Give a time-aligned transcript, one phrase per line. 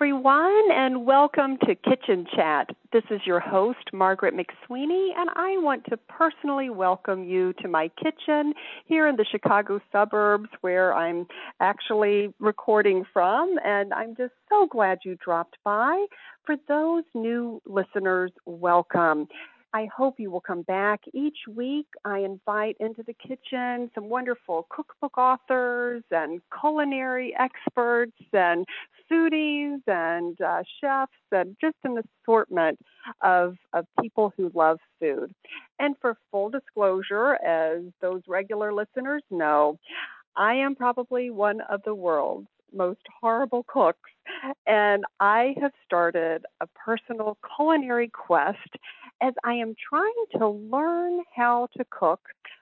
[0.00, 2.70] Everyone, and welcome to Kitchen Chat.
[2.92, 7.90] This is your host, Margaret McSweeney, and I want to personally welcome you to my
[8.00, 8.54] kitchen
[8.86, 11.26] here in the Chicago suburbs where I'm
[11.58, 16.06] actually recording from, and I'm just so glad you dropped by.
[16.46, 19.26] For those new listeners, welcome.
[19.74, 21.86] I hope you will come back each week.
[22.04, 28.64] I invite into the kitchen some wonderful cookbook authors and culinary experts and
[29.10, 32.78] foodies and uh, chefs and just an assortment
[33.22, 35.32] of, of people who love food.
[35.78, 39.78] And for full disclosure, as those regular listeners know,
[40.36, 44.10] I am probably one of the world's most horrible cooks,
[44.66, 48.76] and I have started a personal culinary quest
[49.20, 52.20] as I am trying to learn how to cook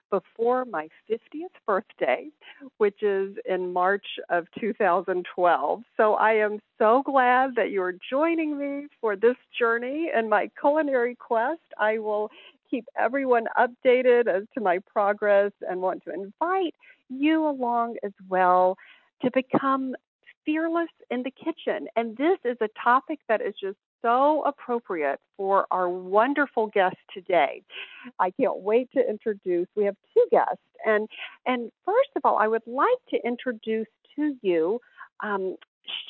[0.09, 2.29] before my 50th birthday,
[2.77, 5.83] which is in March of 2012.
[5.97, 11.15] So I am so glad that you're joining me for this journey and my culinary
[11.15, 11.61] quest.
[11.77, 12.29] I will
[12.69, 16.75] keep everyone updated as to my progress and want to invite
[17.09, 18.77] you along as well
[19.21, 19.95] to become
[20.45, 21.87] fearless in the kitchen.
[21.95, 27.63] And this is a topic that is just so appropriate for our wonderful guest today.
[28.19, 29.67] I can't wait to introduce.
[29.75, 31.07] We have two guests, and
[31.45, 34.79] and first of all, I would like to introduce to you
[35.21, 35.55] um,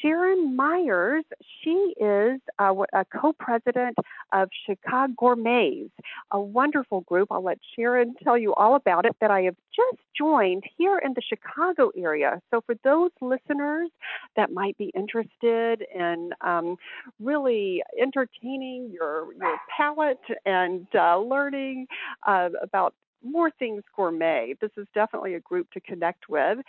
[0.02, 1.23] Sharon Meyers,
[1.64, 3.97] she is uh, a co-president
[4.33, 5.92] of ChicaGourmets,
[6.31, 7.30] a wonderful group.
[7.32, 11.14] I'll let Sharon tell you all about it that I have just joined here in
[11.14, 12.42] the Chicago area.
[12.52, 13.89] So for those listeners
[14.36, 16.77] that might be interested in um,
[17.20, 21.87] really entertaining your your palate and uh, learning
[22.26, 22.93] uh, about
[23.23, 24.55] more things gourmet.
[24.61, 26.60] This is definitely a group to connect with.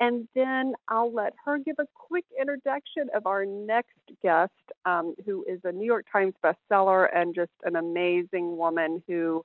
[0.00, 4.52] And then I'll let her give a quick introduction of our next guest,
[4.84, 9.44] um, who is a New York Times bestseller and just an amazing woman who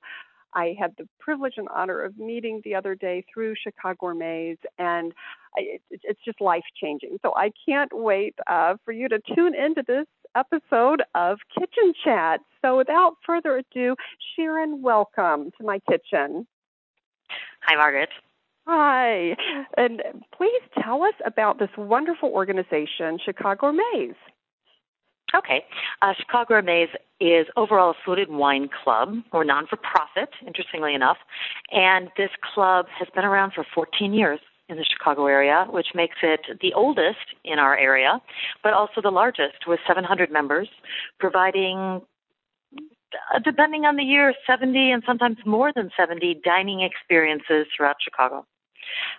[0.54, 3.54] I had the privilege and honor of meeting the other day through
[3.84, 5.12] ChicaGourmets, and
[5.56, 7.18] it's just life changing.
[7.22, 12.40] So I can't wait uh, for you to tune into this episode of Kitchen Chat.
[12.62, 13.96] So without further ado,
[14.34, 16.46] Sharon, welcome to my kitchen.
[17.62, 18.10] Hi, Margaret.
[18.66, 19.36] Hi.
[19.76, 20.02] And
[20.36, 24.14] please tell us about this wonderful organization, ChicaGourmets.
[25.34, 25.64] Okay.
[26.00, 29.14] Uh, Chicago Gourmets is overall a food and wine club.
[29.32, 31.18] We're non for profit, interestingly enough.
[31.70, 36.16] And this club has been around for 14 years in the Chicago area, which makes
[36.22, 38.20] it the oldest in our area,
[38.62, 40.68] but also the largest with 700 members,
[41.18, 42.02] providing
[43.34, 48.44] uh, depending on the year, 70 and sometimes more than 70 dining experiences throughout Chicago.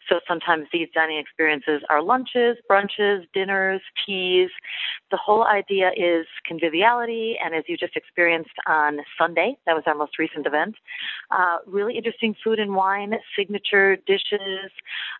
[0.07, 4.49] So sometimes these dining experiences are lunches, brunches, dinners, teas.
[5.11, 9.95] The whole idea is conviviality, and as you just experienced on Sunday, that was our
[9.95, 10.75] most recent event,
[11.31, 14.71] uh, really interesting food and wine, signature dishes,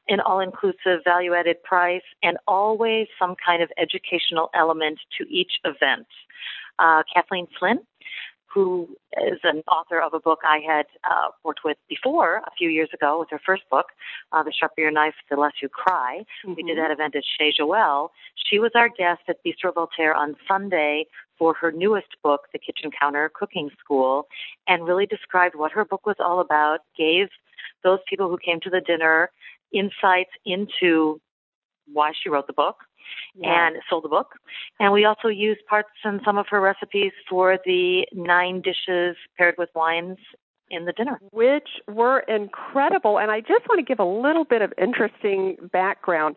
[0.08, 5.54] an all inclusive value added price, and always some kind of educational element to each
[5.64, 6.08] event.
[6.80, 7.80] Uh, Kathleen Flinn
[8.54, 8.88] who
[9.30, 12.90] is an author of a book I had uh, worked with before a few years
[12.94, 13.88] ago with her first book,
[14.32, 16.24] uh, The Sharper Your Knife, The Less You Cry.
[16.46, 16.54] Mm-hmm.
[16.56, 16.82] We did mm-hmm.
[16.82, 18.10] that event at Chez Joelle.
[18.36, 21.06] She was our guest at Bistro Voltaire on Sunday
[21.38, 24.28] for her newest book, The Kitchen Counter Cooking School,
[24.68, 27.28] and really described what her book was all about, gave
[27.84, 29.30] those people who came to the dinner
[29.72, 31.22] insights into
[31.92, 32.78] why she wrote the book,
[33.36, 33.68] yeah.
[33.68, 34.34] and sold the book.
[34.80, 39.56] And we also used parts and some of her recipes for the nine dishes paired
[39.58, 40.18] with wines
[40.70, 41.20] in the dinner.
[41.32, 43.20] Which were incredible.
[43.20, 46.36] And I just want to give a little bit of interesting background.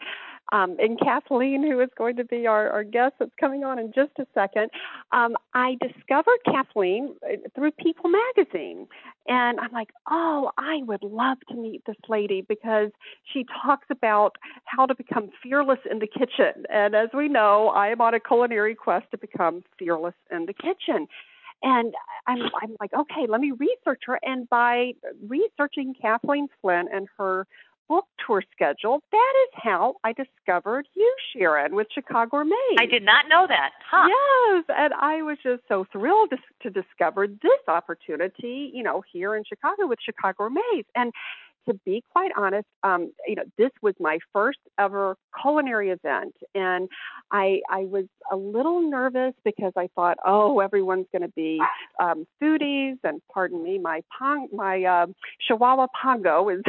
[0.52, 3.90] Um, and Kathleen, who is going to be our, our guest that's coming on in
[3.94, 4.70] just a second,
[5.10, 8.86] um, I discovered Kathleen uh, through People magazine.
[9.26, 12.90] And I'm like, oh, I would love to meet this lady because
[13.32, 16.64] she talks about how to become fearless in the kitchen.
[16.68, 20.52] And as we know, I am on a culinary quest to become fearless in the
[20.52, 21.08] kitchen.
[21.62, 21.94] And
[22.26, 24.18] I'm, I'm like, okay, let me research her.
[24.22, 24.92] And by
[25.26, 27.46] researching Kathleen Flinn and her
[27.92, 29.02] book tour schedule.
[29.12, 32.78] That is how I discovered you, Sharon, with ChicaGourmets.
[32.78, 33.72] I did not know that.
[33.90, 34.08] Huh.
[34.08, 39.36] Yes, and I was just so thrilled to, to discover this opportunity, you know, here
[39.36, 40.86] in Chicago with ChicaGourmets.
[40.94, 41.12] And
[41.68, 46.88] to be quite honest, um, you know, this was my first ever culinary event, and
[47.30, 51.60] I I was a little nervous because I thought, oh, everyone's going to be
[52.00, 55.06] um, foodies, and pardon me, my pong, my uh,
[55.46, 56.62] Chihuahua Pongo is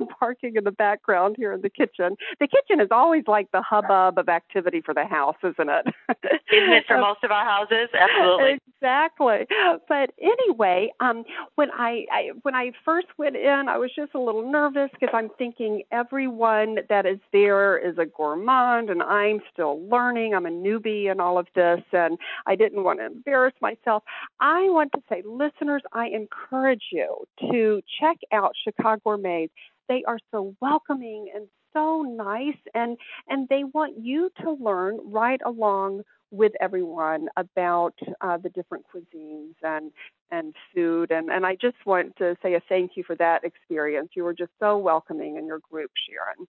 [0.18, 2.16] parking in the background here in the kitchen.
[2.38, 5.86] The kitchen is always like the hubbub of activity for the house, isn't it?
[6.08, 7.88] isn't it for most of our houses?
[7.94, 8.58] Absolutely.
[8.76, 9.46] Exactly.
[9.88, 11.24] But anyway, um,
[11.56, 15.14] when I, I when I first went in, I was just a little nervous because
[15.14, 20.34] I'm thinking everyone that is there is a gourmand, and I'm still learning.
[20.34, 24.02] I'm a newbie in all of this, and I didn't want to embarrass myself.
[24.40, 29.50] I want to say, listeners, I encourage you to check out ChicaGourmets
[29.90, 32.96] they are so welcoming and so nice and
[33.28, 39.54] and they want you to learn right along with everyone about uh, the different cuisines
[39.62, 39.90] and
[40.30, 44.10] and food and and I just want to say a thank you for that experience.
[44.14, 46.46] You were just so welcoming in your group, Sharon.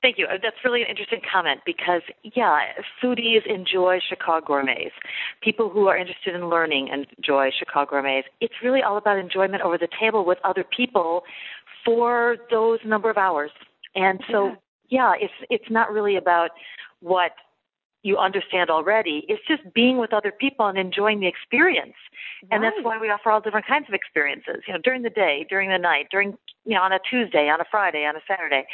[0.00, 0.26] Thank you.
[0.30, 2.60] That's really an interesting comment because, yeah,
[3.02, 4.92] foodies enjoy ChicaGourmets.
[5.42, 8.24] People who are interested in learning enjoy ChicaGourmets.
[8.40, 11.24] It's really all about enjoyment over the table with other people
[11.84, 13.50] for those number of hours.
[13.94, 14.54] And so,
[14.88, 16.50] yeah, yeah it's it's not really about
[17.00, 17.32] what
[18.08, 19.24] you understand already.
[19.28, 21.94] It's just being with other people and enjoying the experience.
[22.42, 22.48] Right.
[22.52, 25.46] And that's why we offer all different kinds of experiences, you know, during the day,
[25.48, 28.64] during the night, during, you know, on a Tuesday, on a Friday, on a Saturday.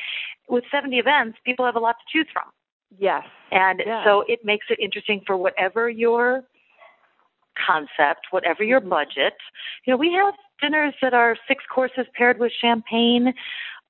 [0.49, 2.51] With 70 events, people have a lot to choose from.
[2.99, 3.25] Yes.
[3.51, 6.45] And so it makes it interesting for whatever your
[7.67, 8.91] concept, whatever your mm-hmm.
[8.91, 9.35] budget.
[9.85, 13.35] You know, we have dinners that are six courses paired with champagne.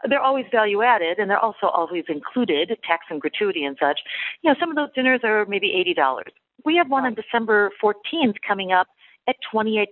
[0.08, 4.00] They're always value added and they're also always included, tax and gratuity and such.
[4.42, 6.22] You know, some of those dinners are maybe $80.
[6.64, 8.88] We have one on December 14th coming up
[9.28, 9.86] at $28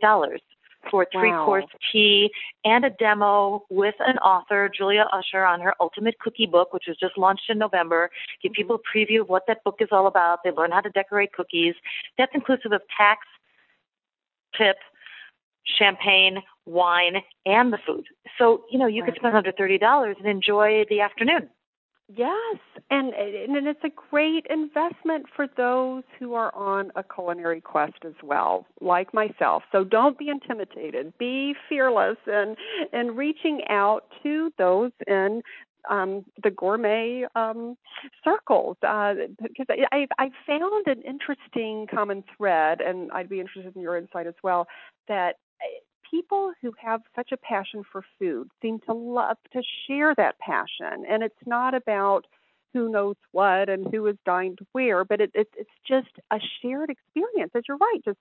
[0.90, 1.78] for a three course wow.
[1.92, 2.30] tea
[2.64, 6.96] and a demo with an author, Julia Usher, on her Ultimate Cookie book, which was
[6.98, 8.10] just launched in November.
[8.42, 8.56] Give mm-hmm.
[8.56, 10.40] people a preview of what that book is all about.
[10.44, 11.74] They learn how to decorate cookies.
[12.18, 13.20] That's inclusive of tax,
[14.56, 14.76] tip,
[15.78, 17.16] champagne, wine,
[17.46, 18.04] and the food.
[18.38, 19.12] So, you know, you right.
[19.12, 21.48] could spend under $30 and enjoy the afternoon.
[22.14, 22.58] Yes,
[22.90, 28.12] and and it's a great investment for those who are on a culinary quest as
[28.22, 29.62] well, like myself.
[29.72, 31.14] So don't be intimidated.
[31.16, 32.56] Be fearless and
[32.92, 35.42] and reaching out to those in
[35.88, 37.76] um, the gourmet um,
[38.22, 43.80] circles uh, because I, I found an interesting common thread, and I'd be interested in
[43.80, 44.66] your insight as well.
[45.08, 45.36] That
[46.12, 51.04] people who have such a passion for food seem to love to share that passion.
[51.08, 52.26] And it's not about
[52.74, 56.90] who knows what and who is dined where, but it, it, it's just a shared
[56.90, 57.52] experience.
[57.54, 58.18] As you're right, just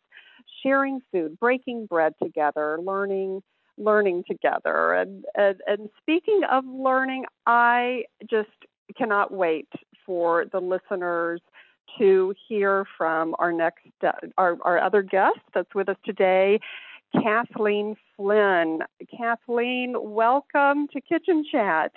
[0.64, 3.42] sharing food, breaking bread together, learning
[3.78, 4.94] learning together.
[4.94, 8.50] And, and and speaking of learning, I just
[8.98, 9.70] cannot wait
[10.06, 11.42] for the listeners
[11.98, 16.60] to hear from our next uh, our, our other guest that's with us today
[17.14, 18.80] Kathleen Flinn.
[19.18, 21.92] Kathleen, welcome to Kitchen Chat.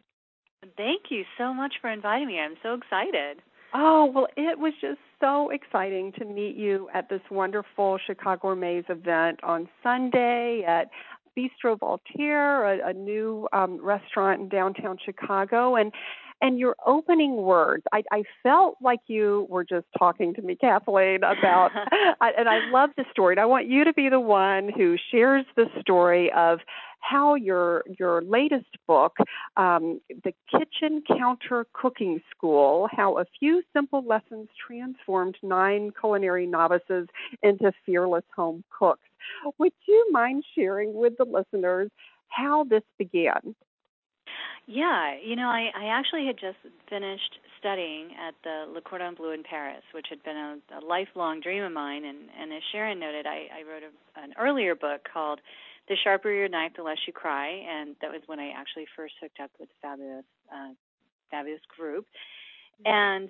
[0.77, 2.39] Thank you so much for inviting me.
[2.39, 3.43] I'm so excited.
[3.75, 9.41] Oh, well, it was just so exciting to meet you at this wonderful ChicaGourmets event
[9.43, 10.91] on Sunday at
[11.37, 15.75] Bistro Voltaire, a, a new um, restaurant in downtown Chicago.
[15.75, 15.93] And
[16.45, 21.25] and your opening words, I, I felt like you were just talking to me, Kathleen,
[21.25, 21.71] about,
[22.21, 23.33] and I love the story.
[23.33, 26.59] And I want you to be the one who shares the story of
[27.01, 29.17] how your your latest book,
[29.57, 37.09] um, the Kitchen Counter Cooking School, how a few simple lessons transformed nine culinary novices
[37.43, 39.09] into fearless home cooks.
[39.59, 41.91] Would you mind sharing with the listeners
[42.29, 43.55] how this began?
[44.67, 46.57] Yeah, you know, I, I actually had just
[46.89, 51.41] finished studying at the Le Cordon Bleu in Paris, which had been a, a lifelong
[51.41, 52.05] dream of mine.
[52.05, 55.41] And, and as Sharon noted, I, I wrote a, an earlier book called
[55.89, 59.15] The Sharper Your Knife, The Less You Cry, and that was when I actually first
[59.21, 60.73] hooked up with fabulous, uh,
[61.31, 62.07] fabulous group.
[62.87, 63.29] And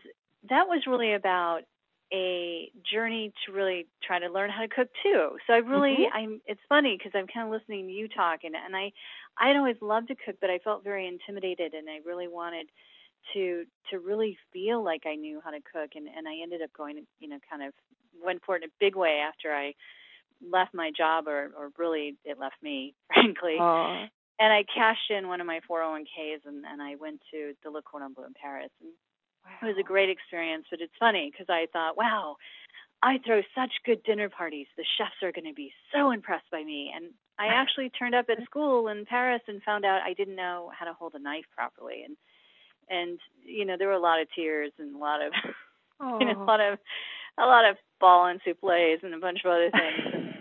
[0.48, 1.62] that was really about
[2.12, 5.30] a journey to really try to learn how to cook too.
[5.46, 6.16] So I really, mm-hmm.
[6.16, 6.40] I'm.
[6.46, 8.92] It's funny because I'm kind of listening to you talk, and and I,
[9.38, 12.66] I'd always loved to cook, but I felt very intimidated, and I really wanted
[13.32, 16.70] to to really feel like I knew how to cook, and and I ended up
[16.76, 17.72] going, you know, kind of
[18.24, 19.74] went for it in a big way after I
[20.50, 23.56] left my job, or or really it left me, frankly.
[23.58, 24.08] Aww.
[24.38, 27.82] and I cashed in one of my 401ks and, and I went to the Le
[27.82, 28.70] Cordon Bleu in Paris.
[28.80, 28.90] And.
[29.62, 32.36] It was a great experience, but it's funny because I thought, wow,
[33.02, 34.66] I throw such good dinner parties.
[34.76, 36.92] The chefs are going to be so impressed by me.
[36.94, 37.06] And
[37.38, 40.86] I actually turned up at school in Paris and found out I didn't know how
[40.86, 42.02] to hold a knife properly.
[42.04, 42.16] And
[42.90, 45.32] and you know there were a lot of tears and a lot of
[46.20, 46.78] you know a lot of
[47.38, 50.33] a lot of ball and souffles and a bunch of other things.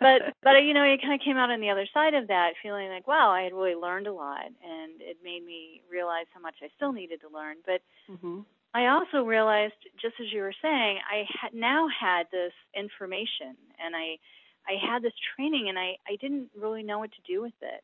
[0.00, 2.52] But but you know, it kind of came out on the other side of that,
[2.62, 6.40] feeling like, wow, I had really learned a lot, and it made me realize how
[6.40, 7.56] much I still needed to learn.
[7.66, 8.40] But mm-hmm.
[8.74, 13.96] I also realized, just as you were saying, I had now had this information, and
[13.96, 14.18] I
[14.68, 17.82] I had this training, and I I didn't really know what to do with it.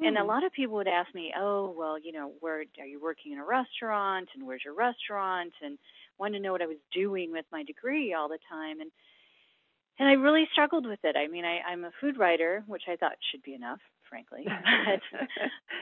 [0.00, 0.04] Mm-hmm.
[0.06, 0.28] And a hmm.
[0.28, 3.38] lot of people would ask me, oh, well, you know, where are you working in
[3.38, 5.78] a restaurant, and where's your restaurant, and
[6.18, 8.90] wanted to know what I was doing with my degree all the time, and
[9.98, 11.16] and I really struggled with it.
[11.16, 15.20] I mean, I, I'm a food writer, which I thought should be enough, frankly, but,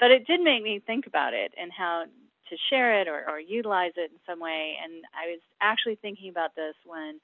[0.00, 2.05] but it did make me think about it and how
[2.50, 4.75] to share it or, or utilize it in some way.
[4.83, 7.21] And I was actually thinking about this when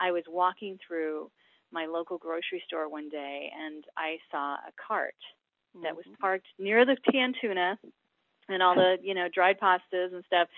[0.00, 1.30] I was walking through
[1.72, 5.14] my local grocery store one day and I saw a cart
[5.82, 6.20] that was mm-hmm.
[6.20, 7.78] parked near the canned tuna
[8.48, 10.48] and all the you know dried pastas and stuff.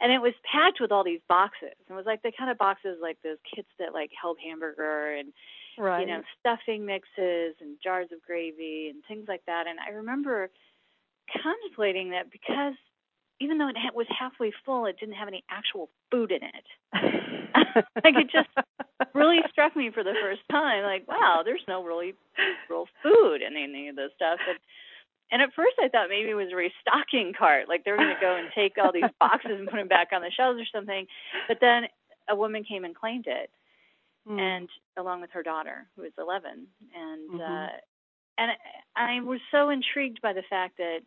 [0.00, 1.76] And it was packed with all these boxes.
[1.88, 5.32] It was like the kind of boxes like those kits that like held hamburger and
[5.78, 6.00] right.
[6.00, 9.66] you know stuffing mixes and jars of gravy and things like that.
[9.66, 10.50] And i remember
[11.42, 12.74] contemplating that because
[13.40, 16.66] even though it was halfway full it didn't have any actual food in it.
[17.74, 18.50] Like it just
[19.14, 22.12] really struck me for the first time like wow there's no really
[22.68, 24.38] real food in any of this stuff.
[24.46, 24.58] And
[25.32, 28.14] and at first, I thought maybe it was a restocking cart, like they were going
[28.14, 30.68] to go and take all these boxes and put them back on the shelves or
[30.70, 31.06] something.
[31.48, 31.84] But then
[32.28, 33.48] a woman came and claimed it,
[34.28, 34.38] mm.
[34.38, 37.40] and along with her daughter, who was 11, and mm-hmm.
[37.40, 37.68] uh,
[38.36, 38.52] and
[38.94, 41.00] I was so intrigued by the fact that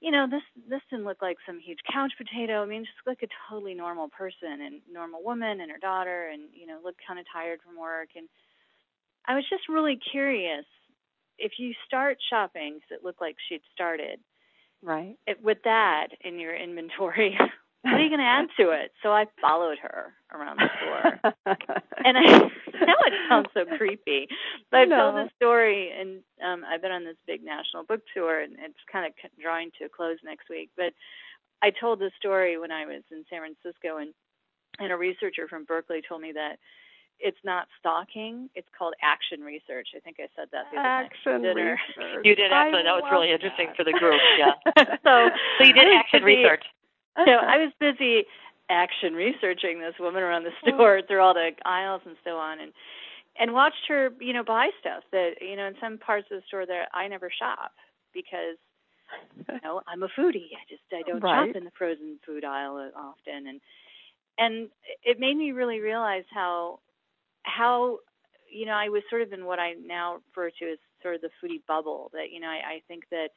[0.00, 2.62] you know this this didn't look like some huge couch potato.
[2.62, 6.48] I mean, just like a totally normal person and normal woman and her daughter, and
[6.54, 8.28] you know looked kind of tired from work and.
[9.26, 10.64] I was just really curious
[11.40, 14.20] if you start shopping, because it looked like she'd started,
[14.82, 17.36] right, it, with that in your inventory,
[17.82, 18.92] what are you going to add to it?
[19.02, 21.20] So I followed her around the store,
[22.04, 24.28] and I know it sounds so creepy,
[24.70, 24.96] but I've no.
[24.96, 28.78] told the story, and um, I've been on this big national book tour, and it's
[28.92, 30.70] kind of drawing to a close next week.
[30.76, 30.92] But
[31.62, 34.12] I told the story when I was in San Francisco, and
[34.78, 36.56] and a researcher from Berkeley told me that
[37.20, 38.48] it's not stalking.
[38.54, 39.88] It's called action research.
[39.96, 41.78] I think I said that the other action dinner.
[41.98, 42.24] research.
[42.24, 42.82] You did actually.
[42.84, 44.20] That was really interesting for the group.
[44.38, 44.54] Yeah.
[45.04, 46.64] so, so you did action busy, research.
[47.18, 48.24] So I was busy
[48.70, 50.74] action researching this woman around the oh.
[50.74, 52.72] store through all the aisles and so on, and
[53.38, 56.46] and watched her, you know, buy stuff that you know in some parts of the
[56.46, 57.72] store that I never shop
[58.14, 58.56] because
[59.36, 60.54] you know I'm a foodie.
[60.56, 61.48] I just I don't right.
[61.48, 63.60] shop in the frozen food aisle often, and
[64.38, 64.68] and
[65.04, 66.78] it made me really realize how
[67.42, 67.98] how
[68.50, 71.20] you know I was sort of in what I now refer to as sort of
[71.20, 72.10] the foodie bubble.
[72.12, 73.28] That you know I, I think that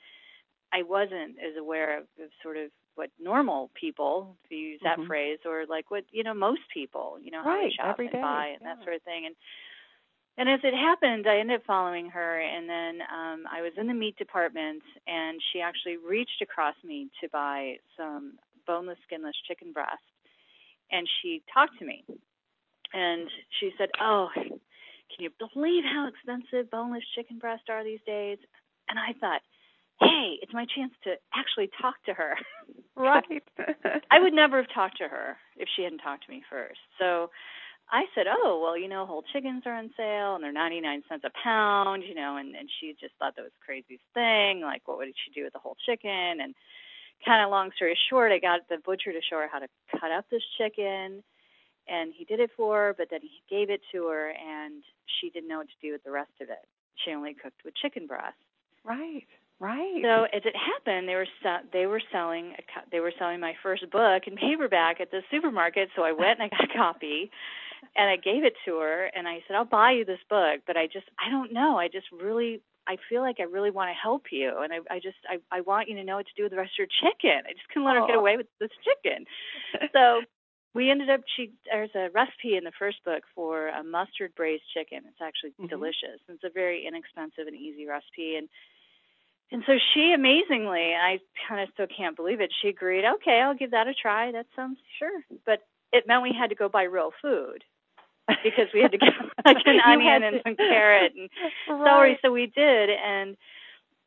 [0.73, 5.07] I wasn't as aware of, of sort of what normal people, to use that mm-hmm.
[5.07, 8.07] phrase, or like what you know most people, you know how right, they shop every
[8.07, 8.21] and day.
[8.21, 8.75] buy and yeah.
[8.75, 9.25] that sort of thing.
[9.25, 9.35] And
[10.37, 13.87] and as it happened, I ended up following her, and then um, I was in
[13.87, 18.33] the meat department, and she actually reached across me to buy some
[18.65, 20.01] boneless, skinless chicken breast,
[20.91, 22.03] and she talked to me
[22.93, 28.37] and she said, "Oh, can you believe how expensive boneless chicken breasts are these days?"
[28.89, 29.41] And I thought,
[29.99, 32.37] "Hey, it's my chance to actually talk to her."
[32.95, 33.43] right.
[34.11, 36.79] I would never have talked to her if she hadn't talked to me first.
[36.99, 37.29] So
[37.91, 41.23] I said, "Oh, well, you know, whole chickens are on sale and they're 99 cents
[41.25, 44.61] a pound, you know." And and she just thought that was the craziest thing.
[44.61, 46.41] Like, what would she do with a whole chicken?
[46.41, 46.55] And
[47.25, 49.67] kind of long story short, I got the butcher to show her how to
[49.99, 51.23] cut up this chicken
[51.87, 54.83] and he did it for her, but then he gave it to her, and
[55.19, 56.65] she didn't know what to do with the rest of it.
[57.03, 58.37] She only cooked with chicken breast.
[58.83, 59.25] Right,
[59.59, 60.01] right.
[60.03, 63.39] So as it happened, they were se- they were selling a co- they were selling
[63.39, 65.89] my first book in paperback at the supermarket.
[65.95, 67.31] So I went and I got a copy,
[67.95, 70.77] and I gave it to her, and I said, "I'll buy you this book, but
[70.77, 71.77] I just I don't know.
[71.79, 74.99] I just really I feel like I really want to help you, and I, I
[74.99, 76.87] just I, I want you to know what to do with the rest of your
[77.01, 77.43] chicken.
[77.47, 79.25] I just couldn't let her get away with this chicken.
[79.93, 80.21] so
[80.73, 84.63] we ended up she there's a recipe in the first book for a mustard braised
[84.73, 84.99] chicken.
[85.07, 85.67] It's actually mm-hmm.
[85.67, 86.19] delicious.
[86.27, 88.35] It's a very inexpensive and easy recipe.
[88.37, 88.49] And
[89.51, 93.55] and so she amazingly i kind of still can't believe it she agreed okay i'll
[93.55, 94.31] give that a try.
[94.31, 95.21] That sounds sure.
[95.45, 95.59] But
[95.91, 97.63] it meant we had to go buy real food
[98.43, 99.13] because we had to get
[99.45, 101.29] like an onion and some carrot and
[101.69, 101.87] right.
[101.87, 102.89] celery so we did.
[102.89, 103.37] And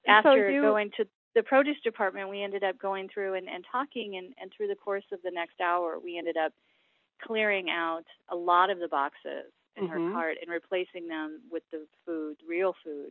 [0.06, 1.06] after so you, going to
[1.36, 4.74] the produce department, we ended up going through and, and talking, and, and through the
[4.74, 6.52] course of the next hour, we ended up
[7.22, 9.92] clearing out a lot of the boxes in mm-hmm.
[9.92, 13.10] her cart and replacing them with the food, real food,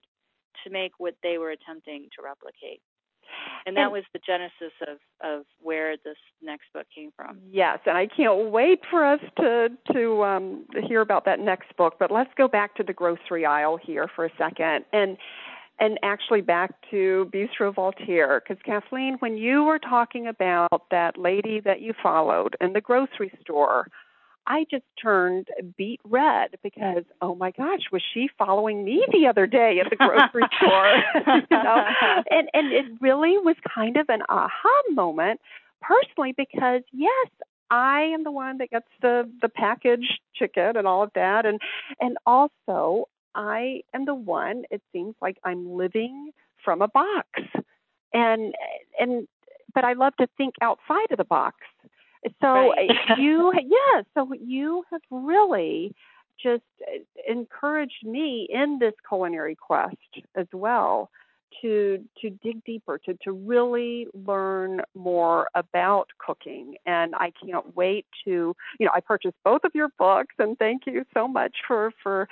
[0.64, 2.82] to make what they were attempting to replicate.
[3.68, 7.38] And that and, was the genesis of, of where this next book came from.
[7.52, 11.96] Yes, and I can't wait for us to to um, hear about that next book.
[12.00, 15.18] But let's go back to the grocery aisle here for a second, and
[15.80, 21.60] and actually back to Bistro Voltaire, because Kathleen, when you were talking about that lady
[21.62, 23.88] that you followed in the grocery store,
[24.48, 29.48] I just turned beet red because oh my gosh, was she following me the other
[29.48, 30.96] day at the grocery store?
[31.52, 31.84] you know,
[32.30, 35.40] and and it really was kind of an aha moment
[35.82, 37.28] personally because yes,
[37.72, 41.60] I am the one that gets the the packaged chicken and all of that, and
[42.00, 44.64] and also I am the one.
[44.72, 46.32] It seems like I'm living
[46.64, 47.28] from a box,
[48.14, 48.56] and
[49.00, 49.28] and
[49.74, 51.58] but I love to think outside of the box
[52.42, 52.90] so right.
[53.18, 55.94] you, yeah, so you have really
[56.42, 59.96] just uh, encouraged me in this culinary quest
[60.36, 61.10] as well
[61.62, 66.76] to to dig deeper to to really learn more about cooking.
[66.86, 70.84] And I can't wait to you know I purchased both of your books and thank
[70.86, 72.28] you so much for for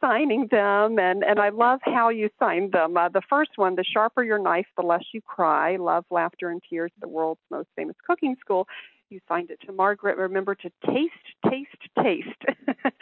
[0.00, 0.98] signing them.
[0.98, 2.96] And and I love how you signed them.
[2.96, 6.62] Uh, the first one the sharper your knife the less you cry love laughter and
[6.68, 8.66] tears the world's most famous cooking school
[9.12, 10.16] you signed it to Margaret.
[10.16, 11.12] Remember to taste,
[11.48, 11.68] taste,
[12.02, 12.28] taste.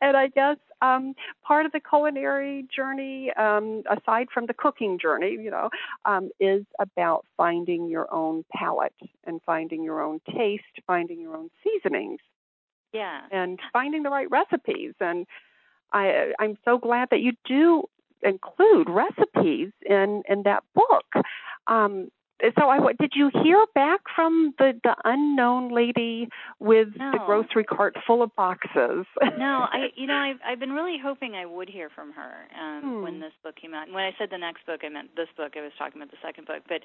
[0.00, 5.32] and I guess um, part of the culinary journey, um, aside from the cooking journey,
[5.40, 5.70] you know,
[6.04, 8.92] um, is about finding your own palate
[9.24, 12.20] and finding your own taste, finding your own seasonings.
[12.92, 13.20] Yeah.
[13.30, 14.94] And finding the right recipes.
[15.00, 15.26] And
[15.92, 17.84] I, I'm so glad that you do
[18.22, 21.24] include recipes in in that book.
[21.66, 22.10] Um,
[22.58, 26.28] so I did you hear back from the the unknown lady
[26.58, 27.12] with no.
[27.12, 29.06] the grocery cart full of boxes?
[29.38, 32.82] no, I you know I've I've been really hoping I would hear from her um
[32.82, 33.02] hmm.
[33.02, 33.86] when this book came out.
[33.86, 35.52] And when I said the next book, I meant this book.
[35.56, 36.80] I was talking about the second book, but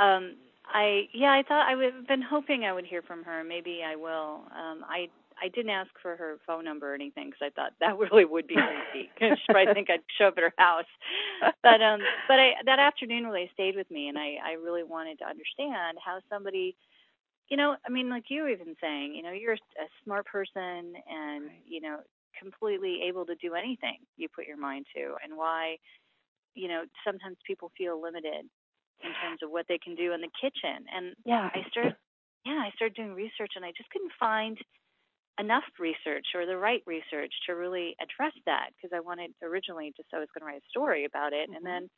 [0.00, 0.36] um
[0.72, 3.44] I yeah I thought I would have been hoping I would hear from her.
[3.44, 4.42] Maybe I will.
[4.54, 5.08] Um I
[5.44, 8.46] I didn't ask for her phone number or anything because I thought that really would
[8.46, 9.10] be creepy.
[9.18, 10.88] She'd probably think I'd show up at her house.
[11.62, 15.18] But um, but I that afternoon really stayed with me, and I I really wanted
[15.18, 16.76] to understand how somebody,
[17.48, 20.94] you know, I mean, like you were even saying, you know, you're a smart person,
[21.08, 21.62] and right.
[21.68, 21.98] you know,
[22.40, 25.76] completely able to do anything you put your mind to, and why,
[26.54, 28.48] you know, sometimes people feel limited
[29.02, 30.86] in terms of what they can do in the kitchen.
[30.94, 31.96] And yeah, I started,
[32.46, 34.56] yeah, I started doing research, and I just couldn't find
[35.38, 40.08] enough research or the right research to really address that because I wanted originally just
[40.14, 41.56] I was going to write a story about it mm-hmm.
[41.56, 41.90] and then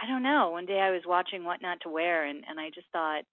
[0.00, 2.68] I don't know one day I was watching what not to wear and and I
[2.68, 3.24] just thought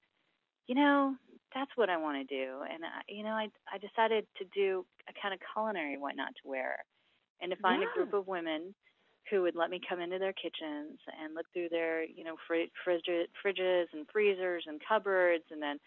[0.67, 1.15] you know
[1.53, 4.85] that's what I want to do and I, you know I I decided to do
[5.09, 6.77] a kind of culinary what not to wear
[7.41, 7.89] and to find yeah.
[7.91, 8.73] a group of women
[9.29, 12.71] who would let me come into their kitchens and look through their you know fr-
[12.87, 15.77] fridges fridges and freezers and cupboards and then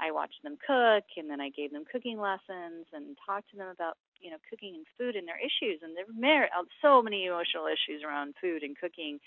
[0.00, 3.68] I watched them cook, and then I gave them cooking lessons and talked to them
[3.68, 5.80] about you know cooking and food and their issues.
[5.82, 9.20] And there were uh, so many emotional issues around food and cooking.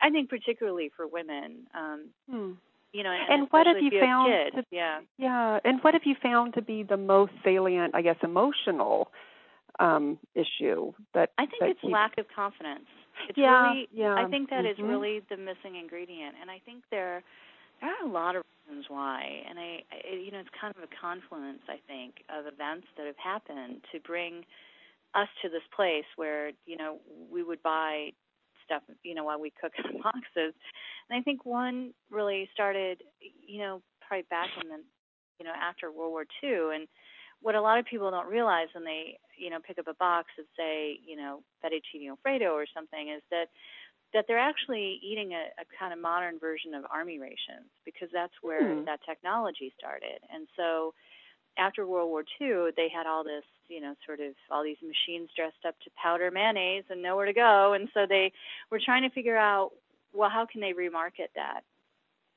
[0.00, 1.66] I think particularly for women.
[1.74, 2.52] Um, hmm.
[2.92, 4.32] You know, and, and what have you, you found?
[4.54, 5.58] To, yeah, yeah.
[5.64, 9.10] And what have you found to be the most salient, I guess, emotional
[9.78, 11.92] um, issue that I think that it's keeps...
[11.92, 12.86] lack of confidence.
[13.28, 14.14] It's yeah, really, yeah.
[14.14, 14.82] I think that mm-hmm.
[14.82, 17.22] is really the missing ingredient, and I think there
[17.80, 20.82] there are a lot of reasons why, and I, I, you know, it's kind of
[20.82, 24.44] a confluence, I think, of events that have happened to bring
[25.14, 26.98] us to this place where, you know,
[27.30, 28.10] we would buy
[28.64, 30.54] stuff, you know, while we cook in boxes.
[31.08, 33.02] And I think one really started,
[33.46, 34.78] you know, probably back in the,
[35.38, 36.88] you know, after World War II, and
[37.42, 40.28] what a lot of people don't realize when they, you know, pick up a box
[40.38, 43.48] of, say, you know, fettuccine alfredo or something, is that
[44.14, 48.32] that they're actually eating a, a kind of modern version of army rations because that's
[48.42, 48.84] where hmm.
[48.84, 50.20] that technology started.
[50.32, 50.94] And so
[51.58, 55.30] after World War II, they had all this, you know, sort of all these machines
[55.36, 57.72] dressed up to powder mayonnaise and nowhere to go.
[57.72, 58.32] And so they
[58.70, 59.70] were trying to figure out,
[60.12, 61.60] well, how can they remarket that?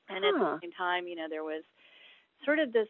[0.08, 0.28] And huh.
[0.28, 1.62] at the same time, you know, there was
[2.44, 2.88] sort of this,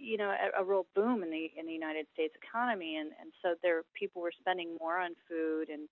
[0.00, 3.32] you know, a, a real boom in the in the United States economy, and and
[3.42, 5.88] so there people were spending more on food and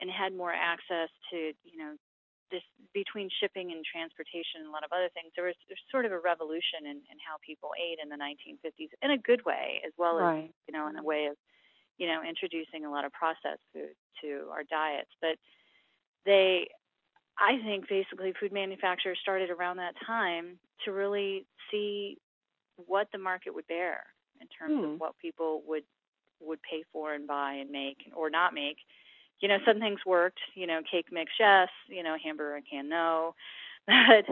[0.00, 1.94] and had more access to you know
[2.50, 6.04] this between shipping and transportation and a lot of other things there was there's sort
[6.04, 9.80] of a revolution in, in how people ate in the 1950s in a good way
[9.86, 10.44] as well right.
[10.44, 11.36] as you know in a way of
[11.98, 15.36] you know introducing a lot of processed food to our diets but
[16.26, 16.68] they
[17.38, 22.18] I think basically food manufacturers started around that time to really see
[22.76, 24.04] what the market would bear
[24.40, 24.92] in terms hmm.
[24.92, 25.84] of what people would
[26.40, 28.76] would pay for and buy and make or not make.
[29.44, 30.40] You know, some things worked.
[30.54, 31.68] You know, cake mix yes.
[31.86, 33.34] You know, hamburger can no.
[33.86, 34.24] But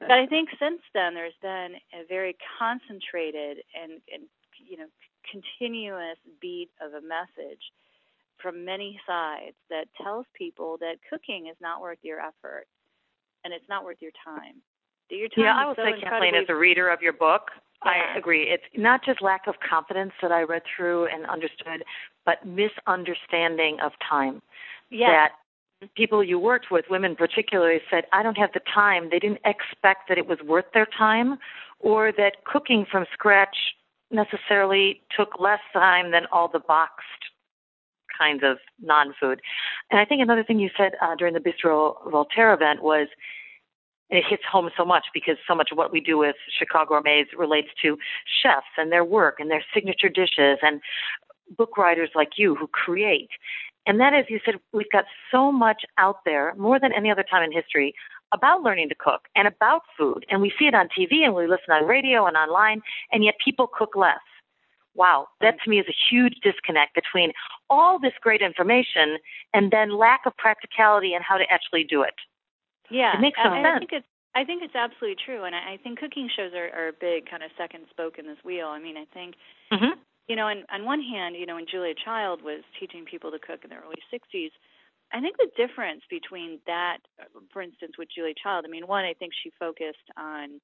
[0.00, 4.24] but I think since then there's been a very concentrated and and
[4.58, 4.86] you know
[5.30, 7.62] continuous beat of a message
[8.42, 12.66] from many sides that tells people that cooking is not worth your effort
[13.44, 14.56] and it's not worth your time.
[15.08, 17.50] Your time yeah, I will so say, Kathleen, as a reader of your book,
[17.84, 17.92] yeah.
[17.92, 18.50] I agree.
[18.50, 21.84] It's not just lack of confidence that I read through and understood,
[22.28, 24.42] but misunderstanding of time.
[24.90, 25.28] Yeah.
[25.80, 29.08] That people you worked with, women particularly, said, I don't have the time.
[29.10, 31.38] They didn't expect that it was worth their time
[31.80, 33.56] or that cooking from scratch
[34.10, 37.24] necessarily took less time than all the boxed
[38.18, 39.40] kinds of non-food.
[39.90, 43.08] And I think another thing you said uh, during the Bistro Voltaire event was
[44.10, 47.68] it hits home so much because so much of what we do with ChicaGourmets relates
[47.82, 47.96] to
[48.42, 50.80] chefs and their work and their signature dishes and
[51.56, 53.30] book writers like you who create.
[53.86, 57.24] And that is, you said, we've got so much out there, more than any other
[57.28, 57.94] time in history,
[58.32, 60.26] about learning to cook and about food.
[60.30, 62.82] And we see it on TV and we listen on radio and online,
[63.12, 64.20] and yet people cook less.
[64.94, 67.32] Wow, that to me is a huge disconnect between
[67.70, 69.18] all this great information
[69.54, 72.14] and then lack of practicality and how to actually do it.
[72.90, 73.66] Yeah, it makes I, sense.
[73.66, 76.70] I think it's I think it's absolutely true, and I, I think cooking shows are,
[76.76, 78.66] are a big kind of second spoke in this wheel.
[78.68, 79.34] I mean, I think
[79.72, 79.98] mm-hmm.
[80.28, 83.38] You know, on, on one hand, you know, when Julia Child was teaching people to
[83.38, 84.50] cook in the early '60s,
[85.12, 86.98] I think the difference between that,
[87.52, 90.60] for instance, with Julia Child, I mean, one, I think she focused on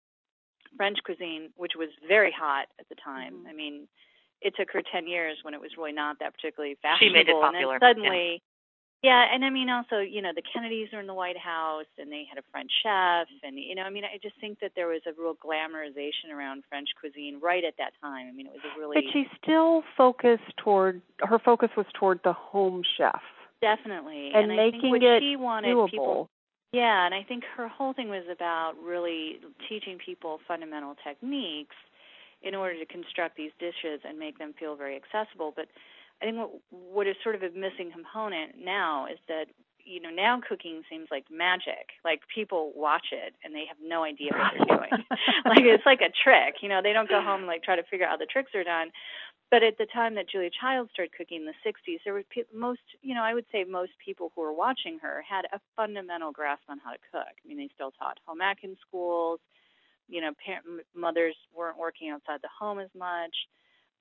[0.76, 3.34] French cuisine, which was very hot at the time.
[3.34, 3.46] Mm-hmm.
[3.48, 3.88] I mean,
[4.42, 7.08] it took her 10 years when it was really not that particularly fashionable.
[7.08, 7.74] She made it popular.
[7.74, 8.42] And then suddenly,
[9.04, 9.24] yeah.
[9.32, 12.24] and I mean, also, you know, the Kennedys are in the White House and they
[12.28, 13.28] had a French chef.
[13.42, 16.64] And, you know, I mean, I just think that there was a real glamorization around
[16.68, 18.26] French cuisine right at that time.
[18.28, 18.96] I mean, it was a really.
[18.96, 23.20] But she still focused toward, her focus was toward the home chef.
[23.60, 24.32] Definitely.
[24.34, 25.90] And, and making I think what it she wanted doable.
[25.90, 26.30] people
[26.74, 29.38] yeah, and I think her whole thing was about really
[29.68, 31.76] teaching people fundamental techniques
[32.42, 35.52] in order to construct these dishes and make them feel very accessible.
[35.54, 35.66] But
[36.22, 39.46] I think what, what is sort of a missing component now is that
[39.84, 41.96] you know now cooking seems like magic.
[42.04, 44.90] Like people watch it and they have no idea what they're doing.
[45.44, 46.62] like it's like a trick.
[46.62, 48.54] You know, they don't go home and like try to figure out how the tricks
[48.54, 48.90] are done.
[49.50, 52.48] But at the time that Julia Child started cooking in the 60s, there were pe-
[52.52, 56.32] most, you know, I would say most people who were watching her had a fundamental
[56.32, 57.22] grasp on how to cook.
[57.22, 59.38] I mean, they still taught home ec in schools
[60.08, 63.34] you know, parent, mothers weren't working outside the home as much.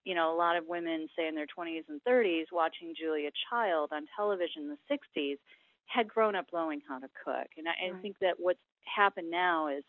[0.04, 3.92] You know, a lot of women, say in their 20s and 30s, watching Julia Child
[3.94, 5.38] on television in the 60s,
[5.86, 7.48] had grown up knowing how to cook.
[7.58, 7.98] And I, right.
[7.98, 9.84] I think that what's happened now is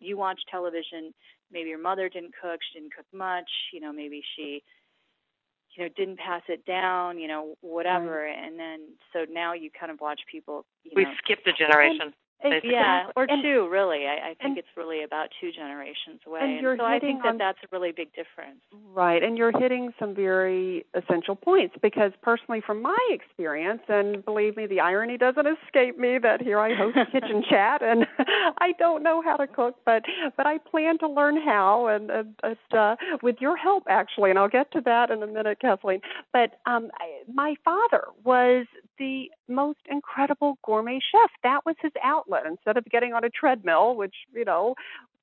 [0.00, 1.14] you watch television,
[1.50, 4.62] maybe your mother didn't cook, she didn't cook much, you know, maybe she
[5.76, 8.36] you know didn't pass it down you know whatever right.
[8.42, 8.80] and then
[9.12, 12.72] so now you kind of watch people you we know skipped a generation Basically.
[12.72, 14.06] Yeah, or and, two, really.
[14.06, 16.40] I, I think and, it's really about two generations away.
[16.42, 18.60] And, you're so I think that on, that's a really big difference.
[18.92, 24.56] Right, and you're hitting some very essential points because personally, from my experience, and believe
[24.56, 28.06] me, the irony doesn't escape me that here I host Kitchen Chat, and
[28.58, 30.02] I don't know how to cook, but
[30.36, 34.48] but I plan to learn how, and, and uh, with your help, actually, and I'll
[34.48, 36.00] get to that in a minute, Kathleen.
[36.32, 38.66] But um, I, my father was
[38.98, 41.30] the most incredible gourmet chef.
[41.42, 42.44] That was his outlet.
[42.46, 44.74] Instead of getting on a treadmill, which, you know,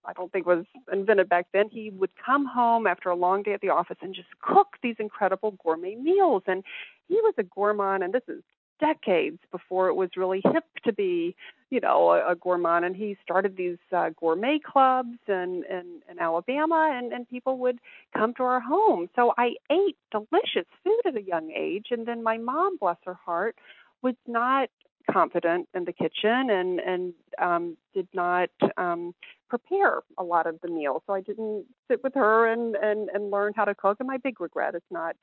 [0.06, 3.54] I don't think was invented back then, he would come home after a long day
[3.54, 6.44] at the office and just cook these incredible gourmet meals.
[6.46, 6.64] And
[7.08, 8.44] he was a gourmand, and this is
[8.80, 11.36] decades before it was really hip to be,
[11.70, 12.84] you know, a, a gourmand.
[12.84, 17.80] And he started these uh, gourmet clubs in, in, in Alabama, and, and people would
[18.18, 19.10] come to our home.
[19.16, 21.88] So I ate delicious food at a young age.
[21.92, 23.56] And then my mom, bless her heart,
[24.04, 24.70] was not
[25.12, 29.14] confident in the kitchen and and um did not um
[29.50, 33.30] prepare a lot of the meals so i didn't sit with her and and and
[33.30, 35.16] learn how to cook and my big regret is not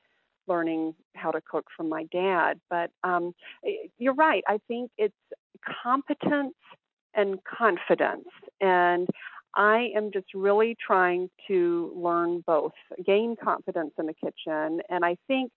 [0.47, 2.59] learning how to cook from my dad.
[2.69, 3.33] But um,
[3.97, 4.43] you're right.
[4.47, 5.15] I think it's
[5.83, 6.55] competence
[7.13, 8.27] and confidence.
[8.59, 9.07] And
[9.55, 12.73] I am just really trying to learn both,
[13.05, 14.81] gain confidence in the kitchen.
[14.89, 15.51] And I think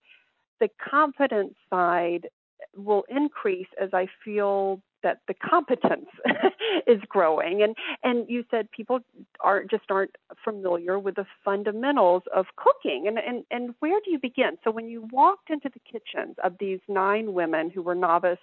[0.61, 2.29] the confidence side
[2.77, 6.09] will increase as I feel that the competence
[6.87, 7.63] is growing.
[7.63, 9.01] And and you said people
[9.41, 13.07] are just aren't familiar with the fundamentals of cooking.
[13.07, 14.59] And and and where do you begin?
[14.65, 18.39] So when you walked into the kitchens of these nine women who were novice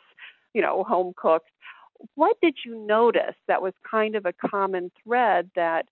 [0.54, 1.50] you know home cooks
[2.16, 5.86] what did you notice that was kind of a common thread that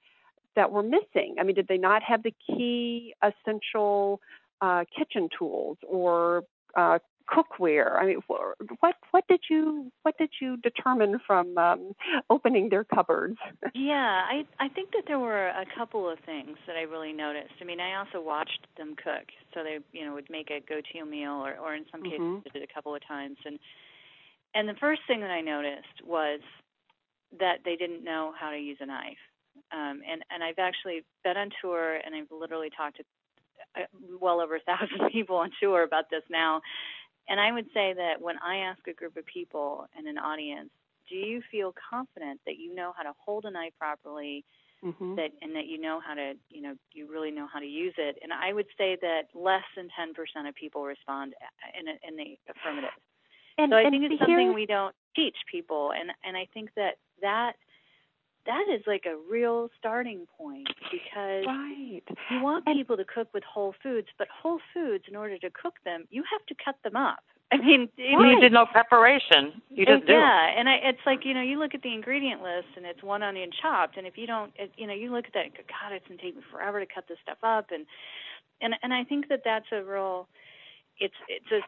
[0.55, 1.35] that were missing?
[1.39, 4.19] I mean, did they not have the key essential
[4.61, 6.43] uh, kitchen tools or
[6.75, 6.99] uh,
[7.29, 7.99] cookware?
[7.99, 11.93] I mean, what what did you what did you determine from um,
[12.29, 13.37] opening their cupboards?
[13.73, 17.53] yeah, I I think that there were a couple of things that I really noticed.
[17.61, 21.05] I mean, I also watched them cook, so they you know would make a go-to
[21.05, 22.49] meal, or or in some cases mm-hmm.
[22.51, 23.59] did it a couple of times, and
[24.55, 26.39] and the first thing that I noticed was
[27.39, 29.21] that they didn't know how to use a knife.
[29.71, 33.03] Um, and and I've actually been on tour, and I've literally talked to
[33.77, 33.85] uh,
[34.19, 36.61] well over a thousand people on tour about this now.
[37.29, 40.69] And I would say that when I ask a group of people in an audience,
[41.07, 44.43] do you feel confident that you know how to hold a knife properly,
[44.83, 45.15] mm-hmm.
[45.15, 47.93] that and that you know how to, you know, you really know how to use
[47.97, 48.17] it?
[48.21, 51.33] And I would say that less than 10% of people respond
[51.79, 52.89] in, a, in the affirmative.
[53.57, 56.95] And, so I think it's something we don't teach people, and and I think that
[57.21, 57.53] that
[58.45, 62.01] that is like a real starting point because right.
[62.31, 65.49] you want and, people to cook with whole foods, but whole foods, in order to
[65.49, 67.23] cook them, you have to cut them up.
[67.51, 68.31] I mean, right.
[68.31, 69.61] you did no preparation.
[69.69, 70.13] You just do.
[70.13, 73.01] Yeah, and I, it's like you know, you look at the ingredient list, and it's
[73.01, 75.53] one onion chopped, and if you don't, it, you know, you look at that, and
[75.53, 77.87] go, God, it's gonna take me forever to cut this stuff up, and
[78.61, 80.27] and and I think that that's a real,
[80.99, 81.61] it's it's a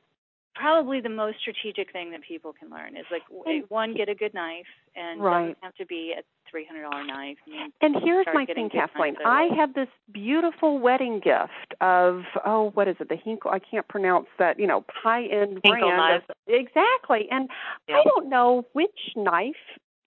[0.55, 3.23] probably the most strategic thing that people can learn is like
[3.69, 5.41] one get a good knife and right.
[5.41, 7.37] doesn't have to be a three hundred dollar knife.
[7.81, 9.15] and here's my thing, Kathleen.
[9.25, 13.09] I have this beautiful wedding gift of oh, what is it?
[13.09, 13.51] The Hinkle.
[13.51, 14.59] I can't pronounce that.
[14.59, 16.23] You know, high end brand.
[16.29, 17.27] Of, exactly.
[17.31, 17.49] And
[17.87, 17.95] yeah.
[17.95, 19.55] I don't know which knife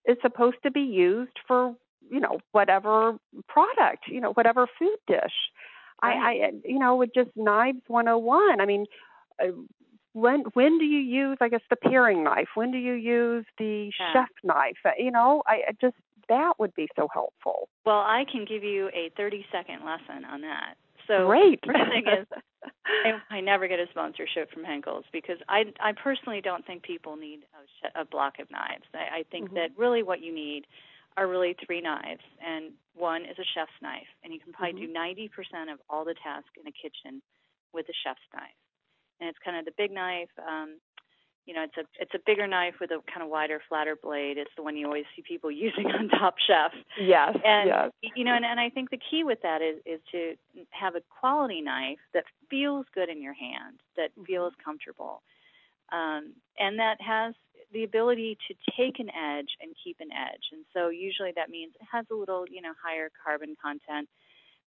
[0.07, 1.75] is supposed to be used for
[2.11, 3.17] you know whatever
[3.49, 4.05] product.
[4.09, 5.33] You know whatever food dish.
[6.03, 6.17] Right.
[6.17, 8.61] I, I you know with just knives 101.
[8.61, 8.87] I mean.
[9.43, 9.49] Uh,
[10.15, 13.91] When when do you use i guess the paring knife when do you use the
[13.99, 14.13] yeah.
[14.13, 15.97] chef knife uh, you know i just
[16.29, 20.41] that would be so helpful well i can give you a 30 second lesson on
[20.43, 20.77] that
[21.09, 22.27] so great first thing is
[22.87, 27.17] I, I never get a sponsorship from Henckels because I I personally don't think people
[27.17, 27.41] need
[27.85, 28.85] a, a block of knives.
[28.95, 29.57] I, I think mm-hmm.
[29.57, 30.65] that really what you need
[31.17, 34.87] are really three knives, and one is a chef's knife, and you can probably mm-hmm.
[34.87, 37.21] do ninety percent of all the tasks in a kitchen
[37.75, 38.57] with a chef's knife
[39.21, 40.31] and it's kind of the big knife.
[40.39, 40.79] Um,
[41.47, 44.39] you know, it's a it's a bigger knife with a kind of wider, flatter blade.
[44.39, 46.73] It's the one you always see people using on Top Chef.
[46.99, 47.37] Yes.
[47.45, 47.91] And yes.
[48.17, 50.35] you know, and, and I think the key with that is is to
[50.71, 54.25] have a quality knife that feels good in your hand, that mm-hmm.
[54.25, 55.23] feels comfortable,
[55.93, 57.35] um, and that has
[57.73, 60.45] the ability to take an edge and keep an edge.
[60.53, 64.09] And so usually that means it has a little, you know, higher carbon content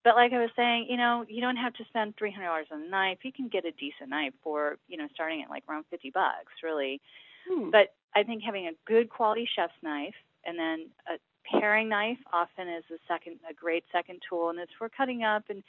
[0.05, 2.67] but like I was saying, you know, you don't have to spend three hundred dollars
[2.71, 3.19] on a knife.
[3.23, 6.53] You can get a decent knife for, you know, starting at like around fifty bucks,
[6.63, 7.01] really.
[7.49, 7.71] Hmm.
[7.71, 10.15] But I think having a good quality chef's knife
[10.45, 11.19] and then a
[11.51, 15.45] paring knife often is a second a great second tool and it's for cutting up
[15.49, 15.63] and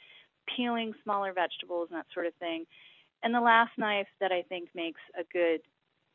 [0.54, 2.66] peeling smaller vegetables and that sort of thing.
[3.22, 5.60] And the last knife that I think makes a good,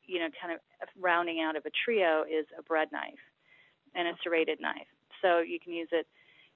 [0.06, 0.60] you know, kind of
[1.00, 3.20] rounding out of a trio is a bread knife
[3.96, 4.88] and a serrated knife.
[5.22, 6.08] So you can use it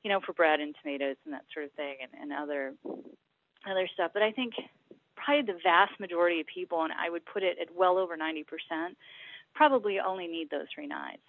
[0.06, 2.76] you know, for bread and tomatoes and that sort of thing and, and other
[3.68, 4.12] other stuff.
[4.14, 4.54] But I think
[5.16, 8.46] probably the vast majority of people, and I would put it at well over 90%,
[9.56, 11.26] probably only need those three knives.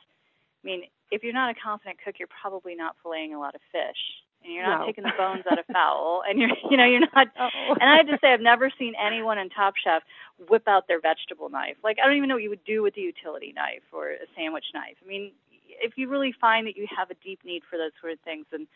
[0.62, 3.62] I mean, if you're not a confident cook, you're probably not filleting a lot of
[3.72, 3.96] fish,
[4.44, 4.86] and you're not no.
[4.86, 7.28] taking the bones out of fowl, and you're, you know, you're not.
[7.40, 7.48] Oh.
[7.80, 10.02] And I have to say, I've never seen anyone in Top Chef
[10.50, 11.76] whip out their vegetable knife.
[11.82, 14.26] Like, I don't even know what you would do with a utility knife or a
[14.36, 14.96] sandwich knife.
[15.02, 15.32] I mean,
[15.80, 18.46] if you really find that you have a deep need for those sort of things,
[18.50, 18.66] then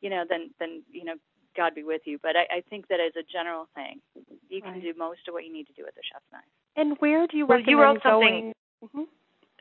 [0.00, 1.14] you know, then then you know,
[1.56, 2.18] God be with you.
[2.22, 4.00] But I, I think that as a general thing,
[4.48, 4.82] you can right.
[4.82, 6.42] do most of what you need to do with a chef's knife.
[6.76, 8.52] And where do you well, recommend you wrote something?
[8.84, 9.02] Mm-hmm.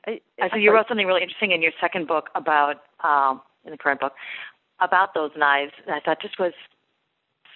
[0.08, 3.72] I, I, so you wrote something really interesting in your second book about um, in
[3.72, 4.14] the current book
[4.80, 5.72] about those knives.
[5.88, 6.54] I thought this was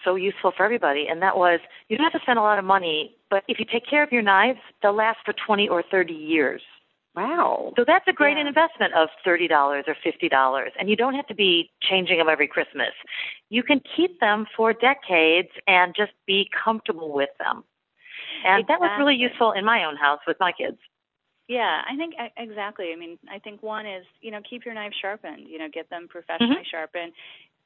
[0.03, 2.65] so useful for everybody, and that was you don't have to spend a lot of
[2.65, 6.13] money, but if you take care of your knives, they'll last for 20 or 30
[6.13, 6.61] years.
[7.19, 7.73] Wow.
[7.75, 8.47] So that's a great yeah.
[8.47, 10.69] investment of $30 or $50.
[10.79, 12.93] And you don't have to be changing them every Christmas.
[13.49, 17.63] You can keep them for decades and just be comfortable with them.
[18.45, 18.65] And exactly.
[18.67, 20.77] that was really useful in my own house with my kids.
[21.49, 22.91] Yeah, I think exactly.
[22.93, 25.89] I mean, I think one is, you know, keep your knives sharpened, you know, get
[25.89, 26.69] them professionally mm-hmm.
[26.69, 27.11] sharpened.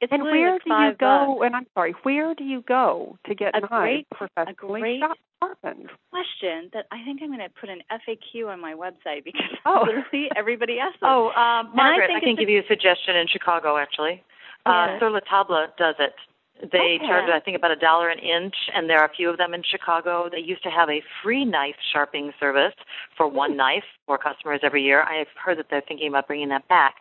[0.00, 1.36] It's and really where like do you go?
[1.38, 1.46] Bucks.
[1.46, 5.00] And I'm sorry, where do you go to get a knives great, professionally a great
[5.40, 5.90] sharpened?
[6.10, 9.84] Question that I think I'm going to put an FAQ on my website because oh.
[9.86, 10.98] literally everybody asks.
[11.02, 14.22] Oh, um, Margaret, I, I, can give a, you a suggestion in Chicago actually.
[14.66, 14.98] Uh, yeah.
[14.98, 16.14] Sur La Table does it.
[16.60, 17.06] They okay.
[17.06, 19.54] charge, I think, about a dollar an inch, and there are a few of them
[19.54, 20.28] in Chicago.
[20.30, 22.74] They used to have a free knife sharpening service
[23.16, 25.02] for one knife for customers every year.
[25.02, 26.94] I've heard that they're thinking about bringing that back,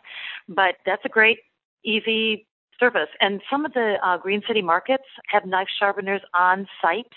[0.49, 1.39] but that's a great,
[1.85, 2.47] easy
[2.83, 3.09] service.
[3.21, 7.13] And some of the uh, Green City markets have knife sharpeners on site.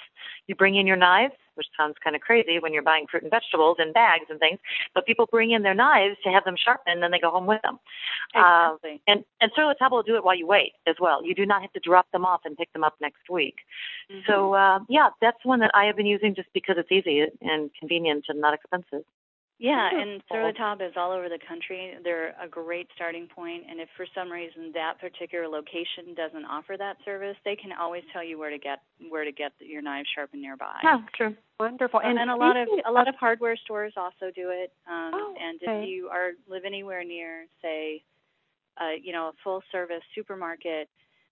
[0.46, 3.31] You bring in your knives, which sounds kind of crazy when you're buying fruit and
[3.31, 4.59] vegetables in bags and things,
[4.94, 7.46] but people bring in their knives to have them sharpened and then they go home
[7.46, 7.79] with them.
[8.35, 9.02] Exactly.
[9.09, 11.24] Uh, and and Sur La Table will do it while you wait as well.
[11.24, 13.57] You do not have to drop them off and pick them up next week.
[14.11, 14.20] Mm-hmm.
[14.31, 17.70] So uh, yeah, that's one that I have been using just because it's easy and
[17.81, 19.05] convenient and not expensive.
[19.59, 20.27] Yeah, and Wonderful.
[20.29, 21.95] Sur La Table is all over the country.
[22.05, 26.77] They're a great starting point, and if for some reason that particular location doesn't offer
[26.77, 30.05] that service, they can always tell you where to get where to get your knife
[30.14, 30.77] sharpened nearby.
[30.83, 31.35] Yeah, true.
[31.59, 32.01] Wonderful.
[32.01, 34.73] And, and a lot of a lot of hardware stores also do it.
[34.87, 35.83] Um, Oh, and okay.
[35.83, 38.03] if you are live anywhere near, say,
[38.79, 40.88] uh, you know, a full service supermarket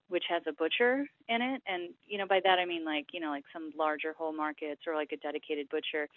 [0.08, 3.20] which has a butcher in it, and you know by that I mean like you
[3.20, 6.08] know like some larger whole markets or like a dedicated butcher.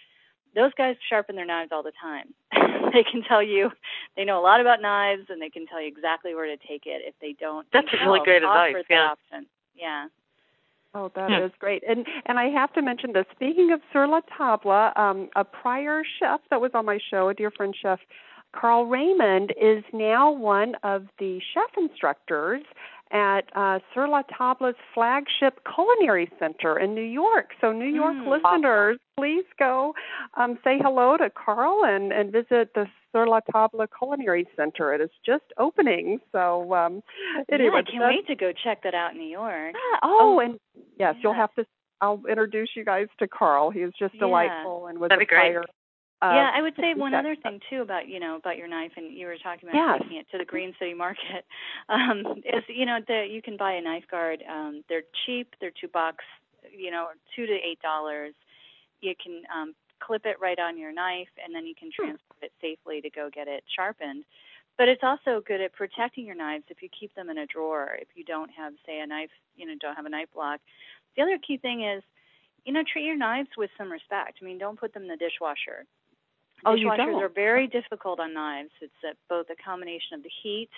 [0.55, 2.33] Those guys sharpen their knives all the time.
[2.93, 3.71] they can tell you,
[4.15, 6.85] they know a lot about knives, and they can tell you exactly where to take
[6.85, 7.67] it if they don't.
[7.71, 9.11] That's really themselves great offer advice, that yeah.
[9.11, 9.47] option.
[9.75, 10.07] Yeah.
[10.93, 11.59] Oh, that is Hmm.
[11.59, 11.83] great.
[11.87, 13.25] And and I have to mention this.
[13.31, 17.33] Speaking of Sur La Table, um, a prior chef that was on my show, a
[17.33, 17.99] dear friend chef,
[18.53, 22.63] Carl Raymond, is now one of the chef instructors
[23.11, 27.51] at uh, Sur La Table's flagship culinary center in New York.
[27.61, 28.27] So, New York Mm.
[28.27, 29.93] listeners, please go
[30.35, 34.93] um, say hello to Carl and, and visit the Sur La Table Culinary Center.
[34.93, 36.19] It is just opening.
[36.31, 37.01] So, um,
[37.51, 39.73] anyway, yeah, I can't wait to go check that out in New York.
[39.75, 40.59] Ah, oh, and
[40.99, 41.65] yes, you'll have to.
[41.99, 43.71] I'll introduce you guys to Carl.
[43.71, 44.19] He is just Yeah.
[44.21, 45.53] delightful and was That'd a be great.
[45.53, 45.63] prior.
[46.19, 48.91] Uh, yeah, I would say one other thing too about you know about your knife,
[48.97, 50.01] and you were talking about Yes.
[50.01, 51.45] taking it to the Green City Market.
[51.89, 54.43] Um, is you know that you can buy a knife guard.
[54.49, 55.53] Um, they're cheap.
[55.61, 56.25] They're two bucks.
[56.69, 58.33] You know, two to eight dollars.
[58.99, 62.05] You can um, clip it right on your knife, and then you can Hmm.
[62.07, 64.25] transport it safely to go get it sharpened.
[64.77, 67.97] But it's also good at protecting your knives if you keep them in a drawer.
[68.01, 70.59] If you don't have, say, a knife, you know, don't have a knife block.
[71.15, 72.03] The other key thing is,
[72.65, 74.39] you know, treat your knives with some respect.
[74.41, 75.85] I mean, don't put them in the dishwasher.
[76.65, 77.23] Oh, you Dishwashers don't?
[77.23, 78.71] are very difficult on knives.
[78.81, 80.69] It's uh, both a combination of the heat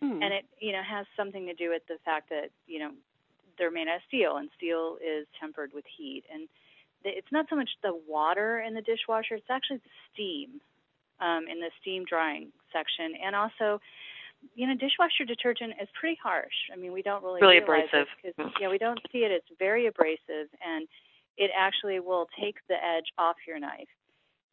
[0.00, 0.22] Hmm.
[0.22, 2.90] and it you know has something to do with the fact that you know
[3.56, 6.48] they're made out of steel and steel is tempered with heat and
[7.04, 10.60] the, it's not so much the water in the dishwasher it's actually the steam
[11.20, 13.80] um, in the steam drying section and also
[14.56, 18.08] you know dishwasher detergent is pretty harsh i mean we don't really Really abrasive.
[18.24, 20.88] it 'cause, yeah we don't see it it's very abrasive and
[21.38, 23.88] it actually will take the edge off your knife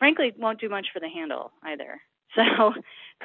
[0.02, 2.02] frankly it won't do much for the handle either.
[2.36, 2.74] So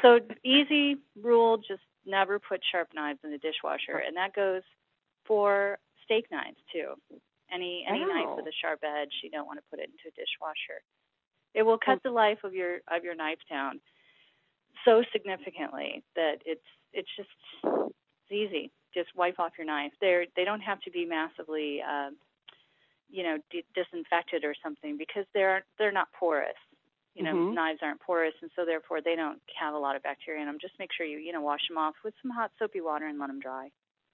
[0.02, 3.98] so easy rule just never put sharp knives in the dishwasher.
[4.04, 4.62] And that goes
[5.28, 6.88] for steak knives too.
[7.56, 8.36] Any any knife Oh.
[8.36, 10.78] with a sharp edge you don't want to put it into a dishwasher.
[11.54, 13.80] It will cut the life of your of your knife down
[14.84, 17.30] so significantly that it's it's just
[17.62, 18.72] it's easy.
[18.92, 19.92] Just wipe off your knife.
[20.00, 22.10] They're they don't have to be massively uh,
[23.08, 26.58] you know d- disinfected or something because they're they're not porous
[27.16, 27.54] you know Mhm.
[27.54, 30.58] knives aren't porous and so therefore they don't have a lot of bacteria in them
[30.60, 33.18] just make sure you you know wash them off with some hot soapy water and
[33.18, 33.70] let them dry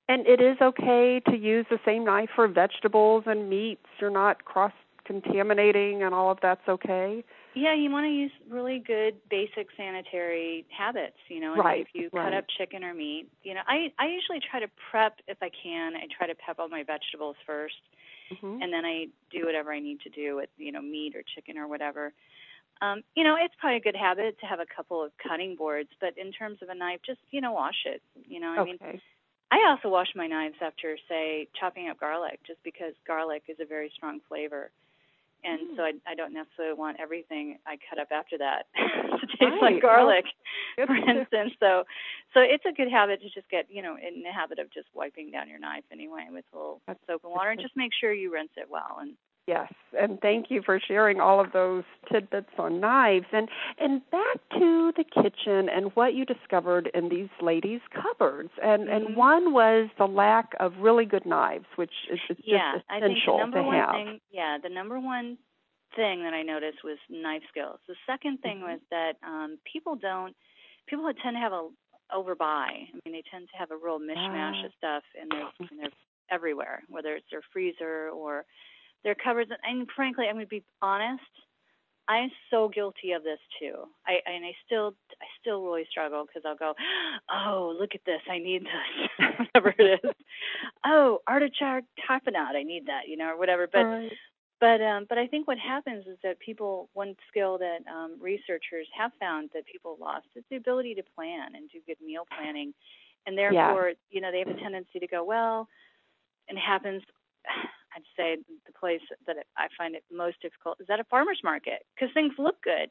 [0.08, 3.86] And it is okay to use the same knife for vegetables and meats.
[4.00, 4.72] You're not cross
[5.04, 7.24] contaminating, and all of that's okay.
[7.54, 12.08] yeah you want to use really good basic sanitary habits you know Right, if you
[12.12, 12.24] right.
[12.24, 15.50] cut up chicken or meat you know i i usually try to prep if i
[15.62, 17.74] can i try to prep all my vegetables first
[18.40, 21.22] hmm and then I do whatever I need to do with you know meat or
[21.34, 22.12] chicken or whatever.
[22.82, 25.88] Um, you know, it's probably a good habit to have a couple of cutting boards,
[26.00, 28.02] but in terms of a knife, just you know, wash it.
[28.28, 28.78] You know, I mean.
[29.52, 33.66] I also wash my knives after, say, chopping up garlic, just because garlic is a
[33.66, 34.70] very strong flavor,
[35.44, 35.76] and Mm.
[35.76, 39.74] so I, I don't necessarily want everything I cut up after that to taste Right.
[39.74, 40.24] like garlic,
[40.76, 41.52] Good for instance.
[41.60, 41.84] So,
[42.32, 44.88] so it's a good habit to just get you know in the habit of just
[44.94, 47.92] wiping down your knife anyway with a little That's soap and water, and just make
[47.92, 48.98] sure you rinse it well.
[49.00, 49.16] And
[49.48, 53.26] Yes, and thank you for sharing all of those tidbits on knives.
[53.32, 58.50] And and back to the kitchen and what you discovered in these ladies' cupboards.
[58.62, 58.96] And Mhm.
[58.96, 63.00] and one was the lack of really good knives, which is, is yeah, just I
[63.00, 63.90] think the number to one have.
[63.96, 65.36] thing, yeah, the number one
[65.96, 67.80] thing that I noticed was knife skills.
[67.88, 68.72] The second thing Mhm.
[68.74, 70.36] was that um, people don't,
[70.86, 71.68] people tend to have a
[72.12, 72.38] overbuy.
[72.44, 74.66] I mean, they tend to have a real mishmash Ah.
[74.66, 75.90] of stuff in their in their
[76.30, 78.44] everywhere, whether it's their freezer or
[79.04, 79.50] their cupboards.
[79.64, 81.22] And frankly, I'm going to be honest.
[82.08, 83.74] I'm so guilty of this too.
[84.06, 86.74] I and I still I still really struggle because I'll go,
[87.30, 90.10] oh look at this, I need this, whatever it is.
[90.84, 93.68] oh artichoke tapenade, I need that, you know, or whatever.
[93.72, 94.12] But right.
[94.60, 98.88] but um, but I think what happens is that people one skill that um, researchers
[98.98, 102.74] have found that people lost is the ability to plan and do good meal planning,
[103.26, 103.94] and therefore yeah.
[104.10, 105.68] you know they have a tendency to go well,
[106.48, 107.02] and it happens
[107.94, 111.84] I'd say the place that I find it most difficult is at a farmer's market
[111.94, 112.90] because things look good.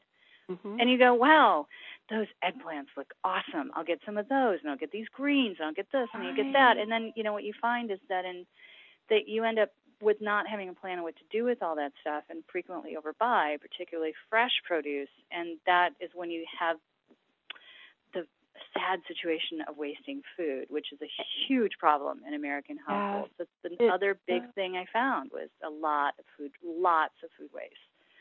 [0.50, 0.80] Mm-hmm.
[0.80, 1.66] And you go, wow,
[2.10, 3.70] those eggplants look awesome.
[3.74, 6.24] I'll get some of those, and I'll get these greens, and I'll get this, and
[6.24, 6.78] you get that.
[6.78, 8.44] And then, you know, what you find is that in
[9.08, 11.76] that you end up with not having a plan on what to do with all
[11.76, 15.08] that stuff, and frequently overbuy, particularly fresh produce.
[15.30, 16.76] And that is when you have
[18.74, 21.08] sad situation of wasting food, which is a
[21.46, 23.32] huge problem in American households.
[23.38, 27.30] That's the it, other big thing I found was a lot of food, lots of
[27.38, 27.74] food waste.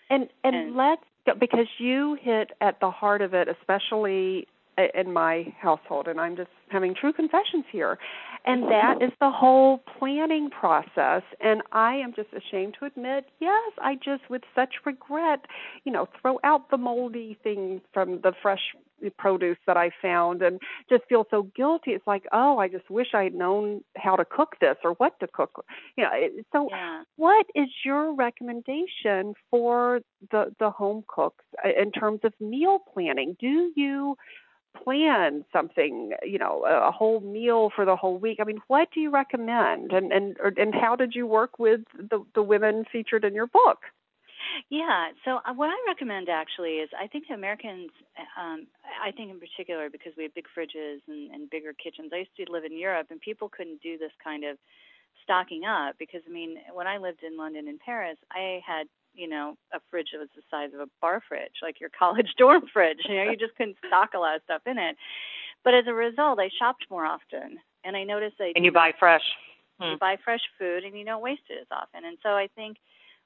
[0.10, 4.48] And, and and let's go, because you hit at the heart of it, especially
[4.96, 8.00] in my household, and I'm just having true confessions here,
[8.46, 11.22] and that is the whole planning process.
[11.40, 15.42] And I am just ashamed to admit, yes, I just with such regret,
[15.84, 18.74] you know, throw out the moldy thing from the fresh
[19.10, 21.92] produce that I found and just feel so guilty.
[21.92, 25.20] It's like, oh, I just wish I had known how to cook this or what
[25.20, 25.66] to cook.
[25.98, 26.12] You know,
[26.52, 27.04] so yeah.
[27.16, 33.36] what is your recommendation for the the home cooks uh, in terms of meal planning?
[33.40, 34.16] Do you
[34.84, 38.38] plan something, you know, a whole meal for the whole week?
[38.40, 42.24] I mean, what do you recommend and and and how did you work with the
[42.36, 43.80] the women featured in your book?
[44.70, 45.10] Yeah.
[45.26, 47.92] So uh, what I recommend actually is I think Americans,
[48.40, 48.68] um,
[49.04, 52.12] I think in particular because we have big fridges and, and bigger kitchens.
[52.14, 54.58] I used to live in Europe and people couldn't do this kind of
[55.24, 59.28] stocking up because I mean when I lived in London and Paris, I had you
[59.28, 62.64] know a fridge that was the size of a bar fridge, like your college dorm
[62.72, 63.00] fridge.
[63.08, 64.96] You know, you just couldn't stock a lot of stuff in it.
[65.64, 68.54] But as a result, I shopped more often, and I noticed that.
[68.56, 69.22] And you buy fresh.
[69.80, 69.98] You hmm.
[70.00, 72.06] buy fresh food, and you don't waste it as often.
[72.06, 72.78] And so I think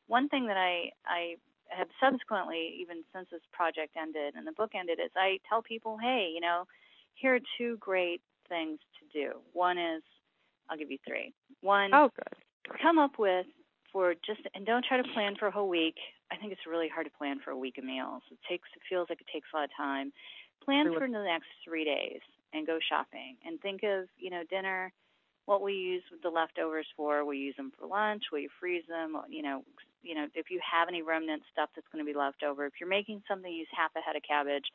[0.07, 1.35] one thing that I I
[1.69, 5.97] have subsequently, even since this project ended and the book ended, is I tell people,
[6.01, 6.65] hey, you know,
[7.15, 9.39] here are two great things to do.
[9.53, 10.03] One is,
[10.69, 11.33] I'll give you three.
[11.61, 12.79] One, oh, good.
[12.81, 13.47] come up with
[13.91, 15.95] for just, and don't try to plan for a whole week.
[16.31, 18.21] I think it's really hard to plan for a week of meals.
[18.31, 20.11] It takes, it feels like it takes a lot of time.
[20.63, 22.21] Plan for the next three days
[22.53, 24.91] and go shopping and think of, you know, dinner
[25.45, 27.23] what we use the leftovers for.
[27.23, 28.23] We use them for lunch.
[28.33, 29.15] We freeze them.
[29.29, 29.63] You know,
[30.05, 32.73] you know, if you have any remnant stuff that's going to be left over, if
[32.79, 34.65] you're making something, use half a head of cabbage.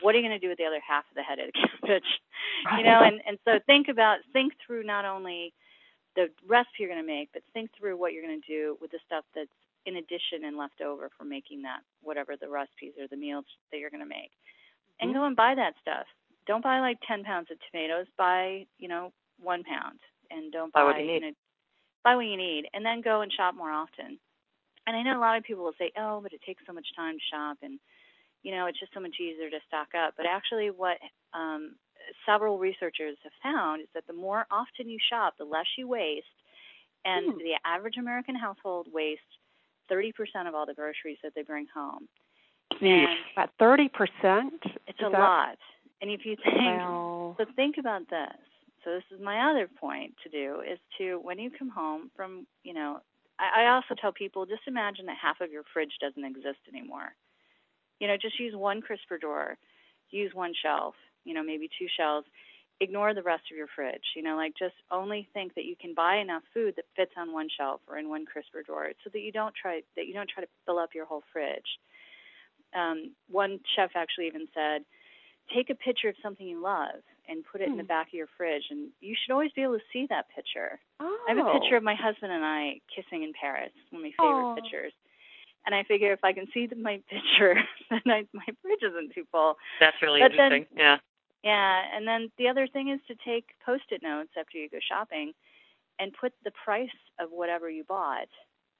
[0.00, 2.10] What are you going to do with the other half of the head of cabbage?
[2.78, 5.52] You know, and and so think about think through not only
[6.16, 8.90] the recipe you're going to make, but think through what you're going to do with
[8.90, 9.50] the stuff that's
[9.86, 13.78] in addition and left over for making that whatever the recipes or the meals that
[13.78, 14.30] you're going to make.
[15.00, 15.20] And mm-hmm.
[15.20, 16.06] go and buy that stuff.
[16.46, 18.06] Don't buy like 10 pounds of tomatoes.
[18.18, 19.98] Buy, you know, one pound,
[20.30, 21.14] and don't buy, buy what you need.
[21.14, 21.32] You know,
[22.04, 24.18] buy what you need, and then go and shop more often
[24.90, 26.86] and I know a lot of people will say, "Oh, but it takes so much
[26.96, 27.78] time to shop, and
[28.42, 30.98] you know, it's just so much easier to stock up." But actually, what
[31.32, 31.76] um,
[32.26, 36.26] several researchers have found is that the more often you shop, the less you waste,
[37.04, 37.38] and hmm.
[37.38, 39.22] the average American household wastes
[39.90, 40.12] 30%
[40.48, 42.08] of all the groceries that they bring home.
[42.80, 43.90] And about 30%?
[44.86, 45.12] It's a that...
[45.12, 45.58] lot.
[46.02, 47.36] And if you think, wow.
[47.38, 48.36] so think about this.
[48.84, 52.46] So this is my other point to do is to when you come home from,
[52.64, 53.00] you know,
[53.40, 57.16] I, I also tell people just imagine that half of your fridge doesn't exist anymore.
[57.98, 59.56] You know, just use one crisper drawer,
[60.10, 62.26] use one shelf, you know, maybe two shelves.
[62.82, 64.16] Ignore the rest of your fridge.
[64.16, 67.32] You know, like just only think that you can buy enough food that fits on
[67.32, 70.30] one shelf or in one crisper drawer, so that you don't try that you don't
[70.30, 71.78] try to fill up your whole fridge.
[72.74, 74.82] Um, one chef actually even said,
[75.54, 77.88] take a picture of something you love and put it in the hmm.
[77.88, 80.78] back of your fridge and you should always be able to see that picture.
[80.98, 81.18] Oh.
[81.28, 84.14] I have a picture of my husband and I kissing in Paris, one of my
[84.18, 84.54] favorite oh.
[84.54, 84.92] pictures.
[85.66, 87.54] And I figure if I can see my picture,
[87.90, 89.56] then I, my fridge isn't too full.
[89.78, 90.66] That's really but interesting.
[90.74, 90.96] Then, yeah.
[91.44, 95.32] Yeah, and then the other thing is to take post-it notes after you go shopping
[95.98, 96.88] and put the price
[97.18, 98.28] of whatever you bought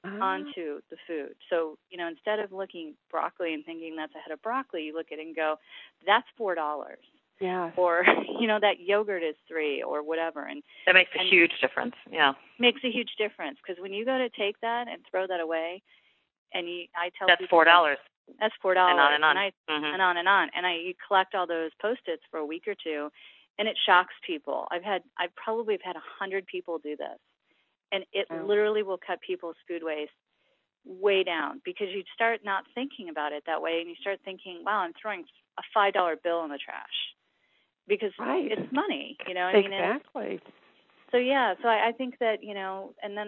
[0.03, 0.23] uh-huh.
[0.23, 1.35] onto the food.
[1.49, 4.93] So, you know, instead of looking broccoli and thinking that's a head of broccoli, you
[4.93, 5.55] look at it and go,
[6.05, 6.99] that's four dollars.
[7.39, 7.71] Yeah.
[7.75, 8.05] Or
[8.39, 11.95] you know that yogurt is three or whatever, and that makes a huge difference.
[12.11, 12.33] Yeah.
[12.59, 15.81] Makes a huge difference because when you go to take that and throw that away,
[16.53, 17.97] and you, I tell that's four dollars.
[18.39, 18.91] That's four dollars.
[18.93, 19.37] And on and on.
[19.37, 19.93] And, I, mm-hmm.
[19.93, 20.49] and on and on.
[20.55, 23.09] And I you collect all those post-its for a week or two,
[23.57, 24.67] and it shocks people.
[24.71, 27.17] I've had I probably have had a hundred people do this,
[27.91, 28.45] and it oh.
[28.45, 30.11] literally will cut people's food waste
[30.85, 34.61] way down because you start not thinking about it that way and you start thinking,
[34.65, 35.23] wow, I'm throwing
[35.57, 36.87] a five dollar bill in the trash
[37.87, 38.51] because right.
[38.51, 39.41] it's money, you know.
[39.41, 40.29] I exactly.
[40.29, 40.39] Mean,
[41.11, 43.27] so yeah, so I, I think that you know, and then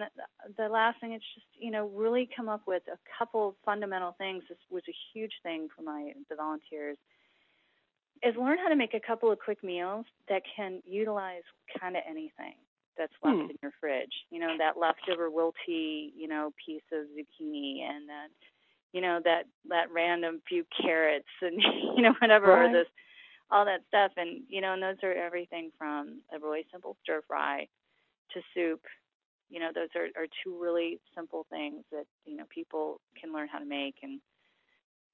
[0.56, 4.42] the last thing, it's just you know, really come up with a couple fundamental things.
[4.48, 6.96] This was a huge thing for my the volunteers.
[8.22, 11.42] Is learn how to make a couple of quick meals that can utilize
[11.78, 12.54] kind of anything
[12.96, 13.50] that's left hmm.
[13.50, 14.12] in your fridge.
[14.30, 18.28] You know, that leftover wilty, you know, piece of zucchini and that
[18.92, 21.60] you know, that that random few carrots and
[21.96, 22.70] you know, whatever right.
[22.70, 22.88] or this
[23.50, 27.20] all that stuff and you know, and those are everything from a really simple stir
[27.26, 27.66] fry
[28.32, 28.80] to soup.
[29.50, 33.48] You know, those are, are two really simple things that, you know, people can learn
[33.48, 34.20] how to make and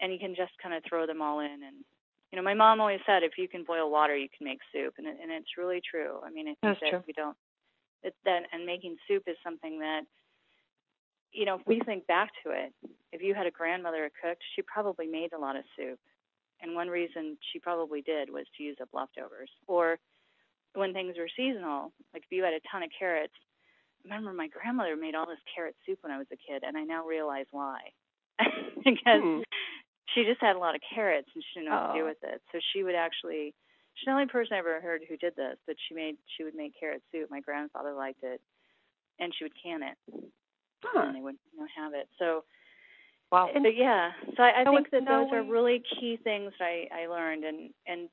[0.01, 1.85] and you can just kind of throw them all in and
[2.33, 4.95] you know, my mom always said if you can boil water, you can make soup,
[4.99, 6.21] and and it's really true.
[6.25, 7.05] I mean, I think That's that true.
[7.07, 7.37] we don't
[8.03, 10.03] it, that and making soup is something that
[11.33, 12.73] you know if we think back to it
[13.13, 15.99] if you had a grandmother who cooked she probably made a lot of soup
[16.63, 19.99] and one reason she probably did was to use up leftovers or
[20.75, 23.35] when things were seasonal like if you had a ton of carrots
[24.05, 26.77] I remember my grandmother made all this carrot soup when i was a kid and
[26.77, 27.79] i now realize why
[28.85, 29.41] because hmm.
[30.15, 31.95] she just had a lot of carrots and she didn't know what oh.
[31.95, 33.55] to do with it so she would actually
[34.01, 36.55] she's the only person I ever heard who did this, but she made she would
[36.55, 37.31] make carrot soup.
[37.31, 38.41] My grandfather liked it,
[39.19, 39.97] and she would can it,
[40.83, 41.03] huh.
[41.07, 42.09] and they would you know have it.
[42.19, 42.45] So,
[43.31, 43.51] wow.
[43.53, 47.07] but yeah, so I, I think that no those are really key things I I
[47.07, 48.09] learned, and and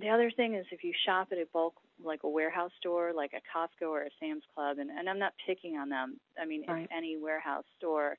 [0.00, 3.32] the other thing is if you shop at a bulk like a warehouse store, like
[3.34, 6.18] a Costco or a Sam's Club, and and I'm not picking on them.
[6.40, 6.88] I mean, right.
[6.96, 8.16] any warehouse store,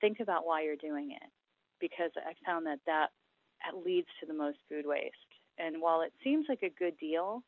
[0.00, 1.30] think about why you're doing it,
[1.80, 3.10] because I found that that
[3.84, 5.14] leads to the most food waste.
[5.60, 7.42] And while it seems like a good deal,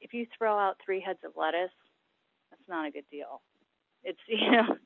[0.00, 1.74] if you throw out three heads of lettuce,
[2.50, 3.42] that's not a good deal.
[4.04, 4.76] It's you know,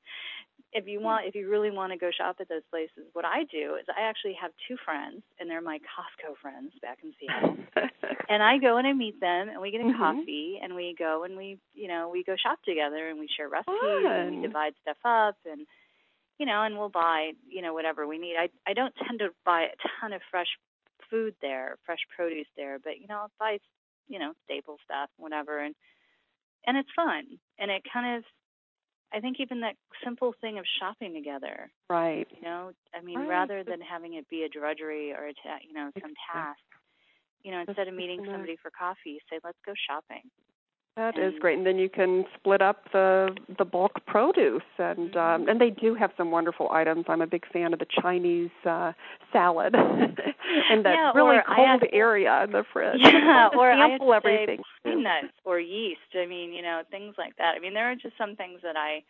[0.72, 3.44] if you want, if you really want to go shop at those places, what I
[3.50, 7.56] do is I actually have two friends, and they're my Costco friends back in Seattle.
[8.28, 9.98] and I go and I meet them, and we get a mm-hmm.
[9.98, 13.48] coffee, and we go and we, you know, we go shop together, and we share
[13.48, 14.06] recipes, Fun.
[14.06, 15.66] and we divide stuff up, and
[16.38, 18.36] you know, and we'll buy, you know, whatever we need.
[18.38, 20.48] I I don't tend to buy a ton of fresh
[21.12, 23.58] food there, fresh produce there, but you know, I'll buy,
[24.08, 25.74] you know, staple stuff, whatever, and
[26.66, 27.24] and it's fun,
[27.58, 28.24] and it kind of,
[29.12, 32.26] I think even that simple thing of shopping together, right?
[32.34, 33.28] You know, I mean, right.
[33.28, 36.64] rather than having it be a drudgery or a ta- you know some task,
[37.44, 40.22] you know, instead of meeting somebody for coffee, say let's go shopping.
[40.94, 45.48] That is great, and then you can split up the the bulk produce, and um,
[45.48, 47.06] and they do have some wonderful items.
[47.08, 48.92] I'm a big fan of the Chinese uh,
[49.32, 53.00] salad, and that yeah, really cold area in the fridge.
[53.00, 54.62] Yeah, or sample everything.
[55.46, 56.00] Or yeast.
[56.14, 57.54] I mean, you know, things like that.
[57.56, 59.02] I mean, there are just some things that I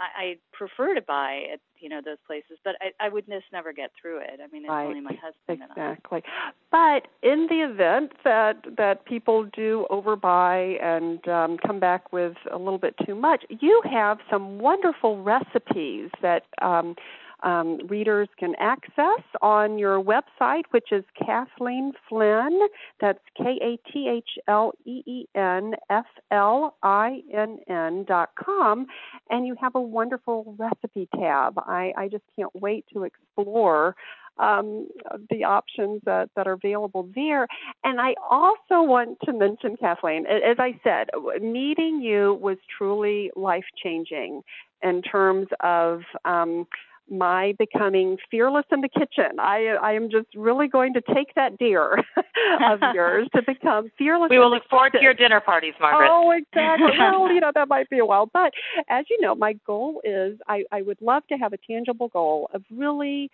[0.00, 3.46] I, I prefer to buy at you know those places, but I, I would just
[3.52, 4.40] never get through it.
[4.42, 4.86] I mean, it's right.
[4.86, 6.22] only my husband and I exactly.
[6.70, 12.58] But in the event that that people do overbuy and um, come back with a
[12.58, 16.44] little bit too much, you have some wonderful recipes that.
[16.62, 16.96] Um,
[17.42, 22.58] um, readers can access on your website, which is Kathleen Flinn.
[23.00, 28.30] That's K A T H L E E N F L I N N dot
[28.42, 28.86] com,
[29.30, 31.58] and you have a wonderful recipe tab.
[31.58, 33.94] I, I just can't wait to explore
[34.38, 34.88] um,
[35.28, 37.46] the options that, that are available there.
[37.84, 41.08] And I also want to mention, Kathleen, as I said,
[41.42, 44.42] meeting you was truly life changing
[44.82, 46.02] in terms of.
[46.24, 46.66] Um,
[47.10, 49.38] my becoming fearless in the kitchen.
[49.38, 51.94] I I am just really going to take that dare
[52.64, 54.30] of yours to become fearless.
[54.30, 56.08] We will look forward to your dinner parties, Margaret.
[56.10, 56.92] Oh, exactly.
[56.98, 58.52] well, you know that might be a while, but
[58.88, 62.48] as you know, my goal is I I would love to have a tangible goal
[62.54, 63.30] of really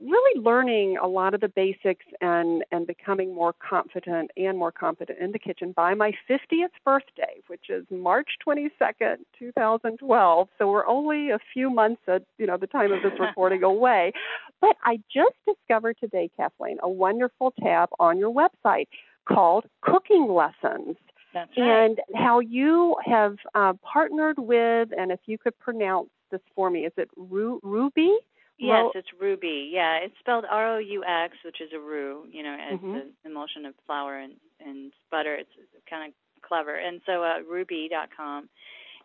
[0.00, 5.18] really learning a lot of the basics and and becoming more confident and more competent
[5.18, 10.48] in the kitchen by my 50th birthday, which is March 22nd, 2012.
[10.58, 14.12] So we're only a few months at you know the time of this recording away.
[14.60, 18.88] But I just discovered today, Kathleen, a wonderful tab on your website
[19.26, 20.96] called Cooking Lessons.
[21.34, 21.48] Right.
[21.56, 26.86] And how you have uh, partnered with, and if you could pronounce this for me,
[26.86, 28.16] is it Ru- Rouxbe?
[28.58, 29.70] Yes, it's Rouxbe.
[29.70, 32.24] Yeah, it's spelled R O U X, which is a roux.
[32.30, 32.92] You know, as mm-hmm.
[32.92, 34.34] the emulsion of flour and
[34.64, 35.34] and butter.
[35.34, 35.50] It's
[35.88, 36.76] kind of clever.
[36.76, 38.48] And so uh, Rouxbe.com.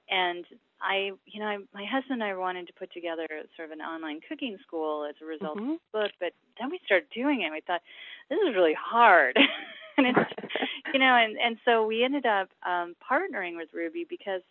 [0.09, 0.45] And
[0.81, 3.25] I, you know, I, my husband and I wanted to put together
[3.55, 5.71] sort of an online cooking school as a result mm-hmm.
[5.71, 7.45] of the book, but then we started doing it.
[7.45, 7.81] and We thought
[8.29, 9.37] this is really hard,
[9.97, 10.31] and it's,
[10.93, 14.41] you know, and and so we ended up um, partnering with Rouxbe because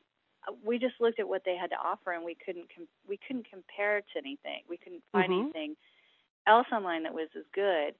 [0.64, 3.48] we just looked at what they had to offer and we couldn't com- we couldn't
[3.48, 4.62] compare to anything.
[4.68, 5.42] We couldn't find Mhm.
[5.42, 5.76] anything
[6.46, 7.94] else online that was as good.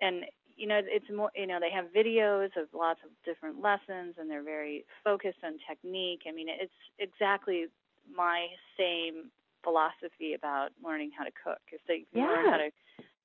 [0.00, 4.16] And you know, it's more you know, they have videos of lots of different lessons
[4.18, 6.22] and they're very focused on technique.
[6.26, 7.66] I mean, it's exactly
[8.10, 8.48] my
[8.78, 9.30] same
[9.62, 12.70] philosophy about learning how to cook is that you can learn how to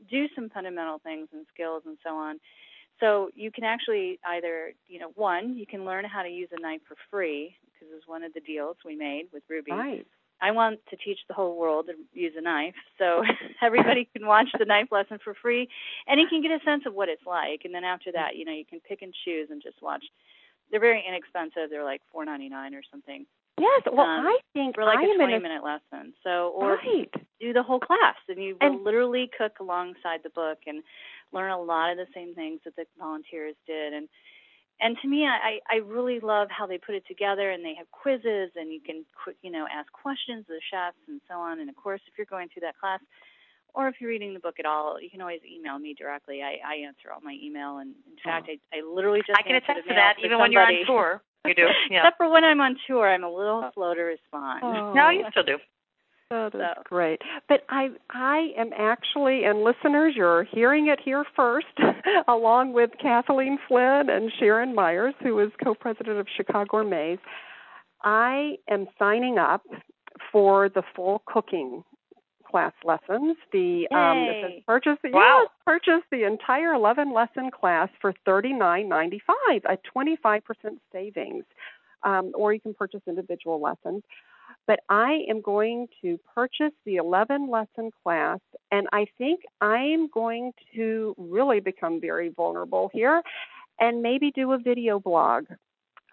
[0.09, 2.39] do some fundamental things and skills and so on.
[2.99, 6.59] So you can actually either, you know, one, you can learn how to use a
[6.59, 9.71] knife for free because it was one of the deals we made with Rouxbe.
[9.71, 10.07] Right.
[10.43, 13.23] I want to teach the whole world to use a knife, so
[13.61, 15.67] everybody can watch the knife lesson for free,
[16.07, 17.61] and you can get a sense of what it's like.
[17.63, 20.03] And then after that, you know, you can pick and choose and just watch.
[20.71, 21.69] They're very inexpensive.
[21.69, 23.25] They're like four ninety nine or something
[23.59, 23.83] Yes.
[23.91, 26.13] Well, Um, I think for like I a twenty a minute lesson.
[26.23, 27.11] So, or right.
[27.39, 30.81] do the whole class, and you And- literally cook alongside the book and
[31.31, 33.93] learn a lot of the same things that the volunteers did.
[33.93, 34.09] And
[34.81, 37.89] and to me, I I really love how they put it together, and they have
[37.91, 41.59] quizzes, and you can qu- you know ask questions of the chefs and so on.
[41.59, 42.99] And of course, if you're going through that class,
[43.73, 46.41] or if you're reading the book at all, you can always email me directly.
[46.41, 48.53] I, I answer all my email, and in fact, oh.
[48.73, 50.67] I, I literally just I can answered attest to that for even when you're on
[50.67, 50.85] somebody.
[50.85, 51.21] tour.
[51.45, 51.67] You do.
[51.89, 51.99] Yeah.
[51.99, 54.61] Except for when I'm on tour, I'm a little slow to respond.
[54.63, 54.93] Oh.
[54.93, 55.57] No, you still do.
[56.31, 56.81] That is So.
[56.85, 57.21] great.
[57.47, 61.67] But I I am actually and listeners, you're hearing it here first,
[62.27, 67.19] along with Kathleen Flinn and Sharon Meyers, who is co-president of ChicaGourmets.
[68.03, 69.63] I am signing up
[70.31, 71.83] for the full cooking
[72.49, 73.37] class lessons.
[73.51, 75.41] The um says purchase the Wow.
[75.43, 80.43] yes, purchase the entire eleven lesson class for thirty nine ninety five, a twenty five
[80.45, 81.45] percent savings.
[82.03, 84.01] Um, or you can purchase individual lessons
[84.67, 88.39] but I am going to purchase the 11 lesson class,
[88.71, 93.21] and I think I'm going to really become very vulnerable here
[93.79, 95.45] and maybe do a video blog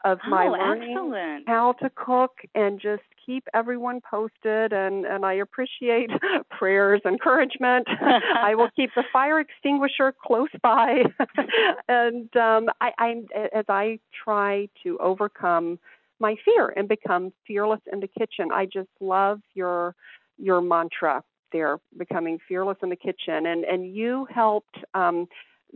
[0.04, 1.48] of my oh, learning excellent.
[1.48, 6.10] how to cook and just keep everyone posted and and I appreciate
[6.50, 7.88] prayers encouragement
[8.42, 11.02] I will keep the fire extinguisher close by
[11.88, 13.14] and um I I
[13.52, 15.78] as I try to overcome
[16.20, 19.94] my fear and become fearless in the kitchen I just love your
[20.38, 25.26] your mantra there becoming fearless in the kitchen and and you helped um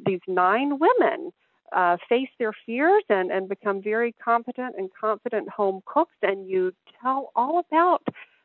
[0.07, 1.33] these nine women
[1.75, 6.15] uh, face their fears and, and become very competent and confident home cooks.
[6.23, 6.73] And you
[7.03, 8.03] tell all about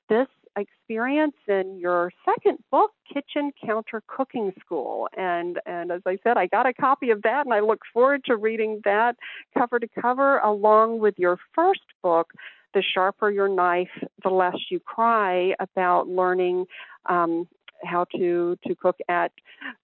[0.09, 0.27] this
[0.57, 5.07] experience in your second book, Kitchen Counter Cooking School.
[5.17, 8.23] And and as I said, I got a copy of that, and I look forward
[8.25, 9.15] to reading that
[9.57, 12.31] cover to cover, along with your first book.
[12.73, 15.53] The sharper your knife, the less you cry.
[15.59, 16.65] About learning
[17.07, 17.47] um,
[17.83, 19.31] how to to cook at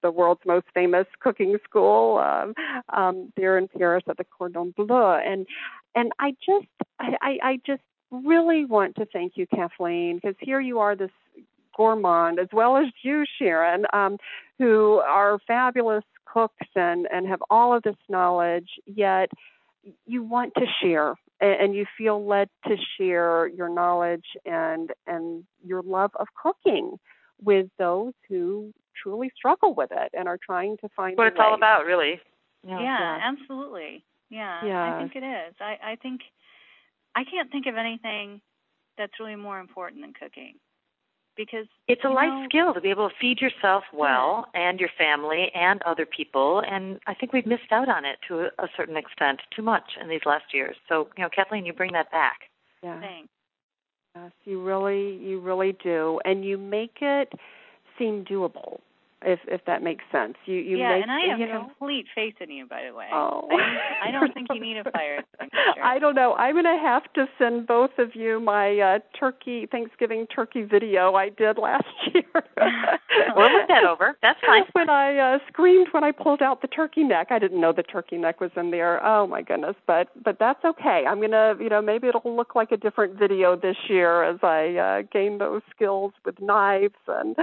[0.02, 2.54] the world's most famous cooking school um,
[2.90, 5.48] um, there in Paris at the Cordon Bleu, and
[5.96, 6.68] and I just
[7.00, 7.82] I, I, I just
[8.14, 11.12] really want to thank you, Kathleen, because here you are, this
[11.76, 14.18] gourmand, as well as you, Sharon, um,
[14.60, 19.30] who are fabulous cooks and and have all of this knowledge, yet
[20.06, 25.44] you want to share and, and you feel led to share your knowledge and and
[25.66, 26.98] your love of cooking
[27.44, 31.40] with those who truly struggle with it and are trying to find What a it's
[31.40, 32.20] all about, really.
[32.66, 33.20] Yeah, Yeah.
[33.24, 34.04] absolutely.
[34.30, 35.54] Yeah, I think it is.
[35.60, 36.22] I, I think
[37.16, 38.42] I can't think of anything
[38.98, 40.56] that's really more important than cooking
[41.36, 44.90] because It's a life know, skill to be able to feed yourself well and your
[44.98, 46.62] family and other people.
[46.68, 49.98] And I think we've missed out on it to a, a certain extent, too much
[50.00, 50.76] in these last years.
[50.88, 52.42] So, you know, Kathleen, you bring that back.
[52.84, 53.00] Yeah.
[53.00, 53.30] Thanks.
[54.16, 57.34] Yes, you really, you really do, and you make it
[57.98, 58.80] seem doable.
[59.26, 61.66] If if that makes sense, you you yeah, make and I have you know.
[61.66, 63.08] complete faith in you, by the way.
[63.12, 65.84] Oh, I, I don't think you need a fire extinguisher.
[65.84, 66.34] I don't know.
[66.34, 71.16] I'm going to have to send both of you my uh, turkey Thanksgiving turkey video
[71.16, 72.24] I did last year.
[73.36, 74.18] We'll look that over.
[74.22, 74.64] That's fine.
[74.74, 77.84] When I uh, screamed when I pulled out the turkey neck, I didn't know the
[77.84, 79.04] turkey neck was in there.
[79.06, 79.76] Oh my goodness!
[79.88, 81.04] But but that's okay.
[81.08, 84.76] I'm gonna you know maybe it'll look like a different video this year as I
[84.78, 87.36] uh, gain those skills with knives and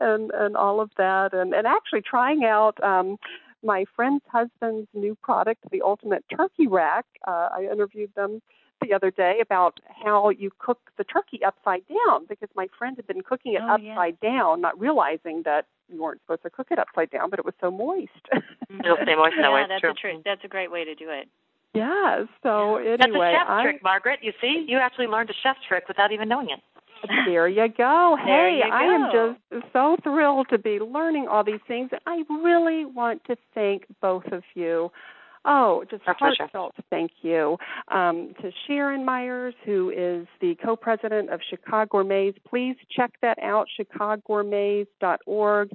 [0.00, 2.82] and and all of that and and actually trying out.
[2.82, 3.16] um
[3.62, 7.04] my friend's husband's new product, the Ultimate Turkey Rack.
[7.26, 8.40] Uh, I interviewed them
[8.82, 13.06] the other day about how you cook the turkey upside down because my friend had
[13.08, 13.92] been cooking it Oh, yeah.
[13.92, 17.44] upside down, not realizing that you weren't supposed to cook it upside down, but it
[17.46, 18.12] was so moist.
[18.84, 19.62] It'll stay moist that yeah, way.
[19.62, 19.90] It's that's true.
[19.90, 21.26] a tr- that's a great way to do it.
[21.74, 22.24] yeah.
[22.42, 24.18] So That's anyway, a chef's I, trick, Margaret.
[24.22, 26.60] You see, you actually learned a chef's trick without even knowing it.
[27.26, 28.16] There you go.
[28.26, 31.90] There hey, you I am just so thrilled to be learning all these things.
[32.06, 34.90] I really want to thank both of you.
[35.48, 37.56] Oh, just Our heartfelt thank you
[37.88, 42.34] um, to Sharon Meyers, who is the co-president of ChicaGourmets.
[42.48, 45.70] Please check that out, chicagourmets.org,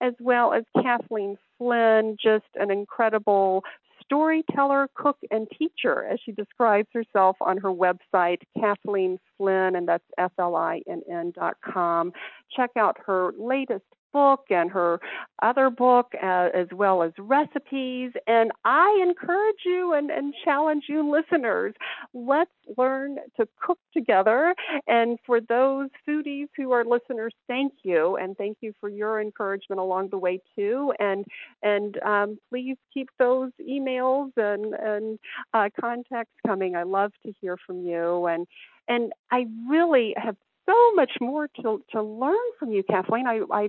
[0.00, 3.64] as well as Kathleen Flinn, just an incredible
[4.06, 10.04] storyteller, cook, and teacher, as she describes herself on her website, Kathleen Flinn, and that's
[10.16, 12.12] F L I N N dot com.
[12.56, 15.00] Check out her latest book and her
[15.42, 18.12] other book, uh, as well as recipes.
[18.26, 21.74] And I encourage you and, and challenge you, listeners,
[22.14, 24.54] let's learn to cook together.
[24.86, 29.80] And for those foodies who are listeners, thank you, and thank you for your encouragement
[29.80, 30.92] along the way too.
[30.98, 31.24] And
[31.62, 35.18] and um, please keep those emails and and
[35.54, 36.76] uh, contacts coming.
[36.76, 38.46] I love to hear from you and
[38.88, 40.36] and I really have
[40.66, 43.26] so much more to to learn from you, Kathleen.
[43.26, 43.68] I, I,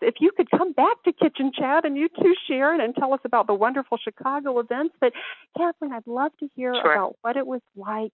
[0.00, 3.20] if you could come back to Kitchen Chat and you too, Sharon, and tell us
[3.24, 4.94] about the wonderful Chicago events.
[5.00, 5.12] But
[5.56, 6.92] Kathleen, I'd love to hear sure.
[6.92, 8.12] about what it was like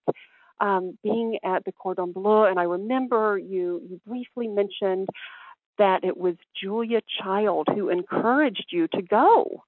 [0.59, 2.45] um, being at the Cordon Bleu.
[2.45, 5.07] And I remember you you briefly mentioned
[5.77, 9.63] that it was Julia Child who encouraged you to go.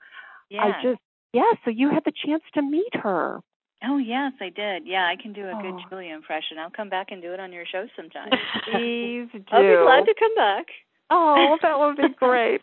[0.50, 0.64] Yeah.
[0.64, 1.02] I just
[1.34, 1.52] yeah.
[1.64, 3.42] So you had the chance to meet her.
[3.88, 4.86] Oh yes, I did.
[4.88, 5.62] Yeah, I can do a Oh.
[5.62, 6.58] good Julia impression.
[6.60, 8.32] I'll come back and do it on your show sometime.
[8.66, 9.40] Please do.
[9.52, 10.66] I'll be glad to come back.
[11.12, 12.62] Oh, that would be great.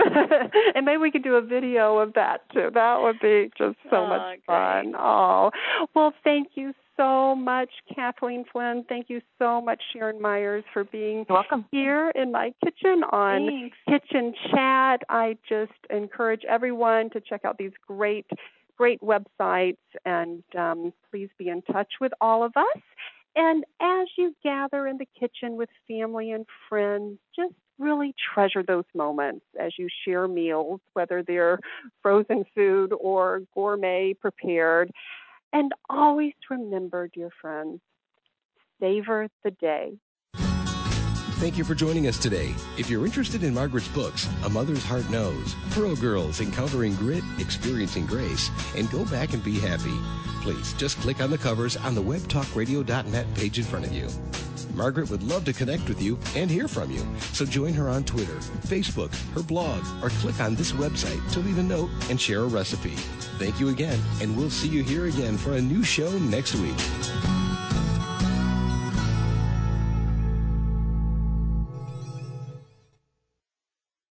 [0.75, 2.71] and maybe we could do a video of that too.
[2.75, 4.47] That would be just so Oh, much great.
[4.47, 4.95] fun.
[4.99, 5.51] Oh,
[5.95, 8.85] well, thank you so much, Kathleen Flinn.
[8.89, 11.65] Thank you so much, Sharon Meyers, for being You're welcome.
[11.71, 13.77] here in my kitchen on Thanks.
[13.89, 15.03] Kitchen Chat.
[15.09, 18.27] I just encourage everyone to check out these great,
[18.77, 22.83] great websites and um, please be in touch with all of us.
[23.35, 28.85] And as you gather in the kitchen with family and friends, just really treasure those
[28.95, 31.59] moments as you share meals, whether they're
[32.03, 34.91] frozen food or gourmet prepared.
[35.53, 37.81] And always remember, dear friends,
[38.81, 39.93] savor the day.
[41.43, 42.55] Thank you for joining us today.
[42.79, 48.07] If you're interested in Margaret's books, A Mother's Heart Knows, Pearl Girls Encountering Grit, Experiencing
[48.07, 49.99] Grace, and Go Back and Be Happy,
[50.41, 54.07] please just click on the covers on the webtalkradio.net page in front of you.
[54.77, 58.05] Margaret would love to connect with you and hear from you, so join her on
[58.05, 58.37] Twitter,
[58.69, 62.47] Facebook, her blog, or click on this website to leave a note and share a
[62.47, 62.95] recipe.
[63.41, 67.42] Thank you again, and we'll see you here again for a new show next week.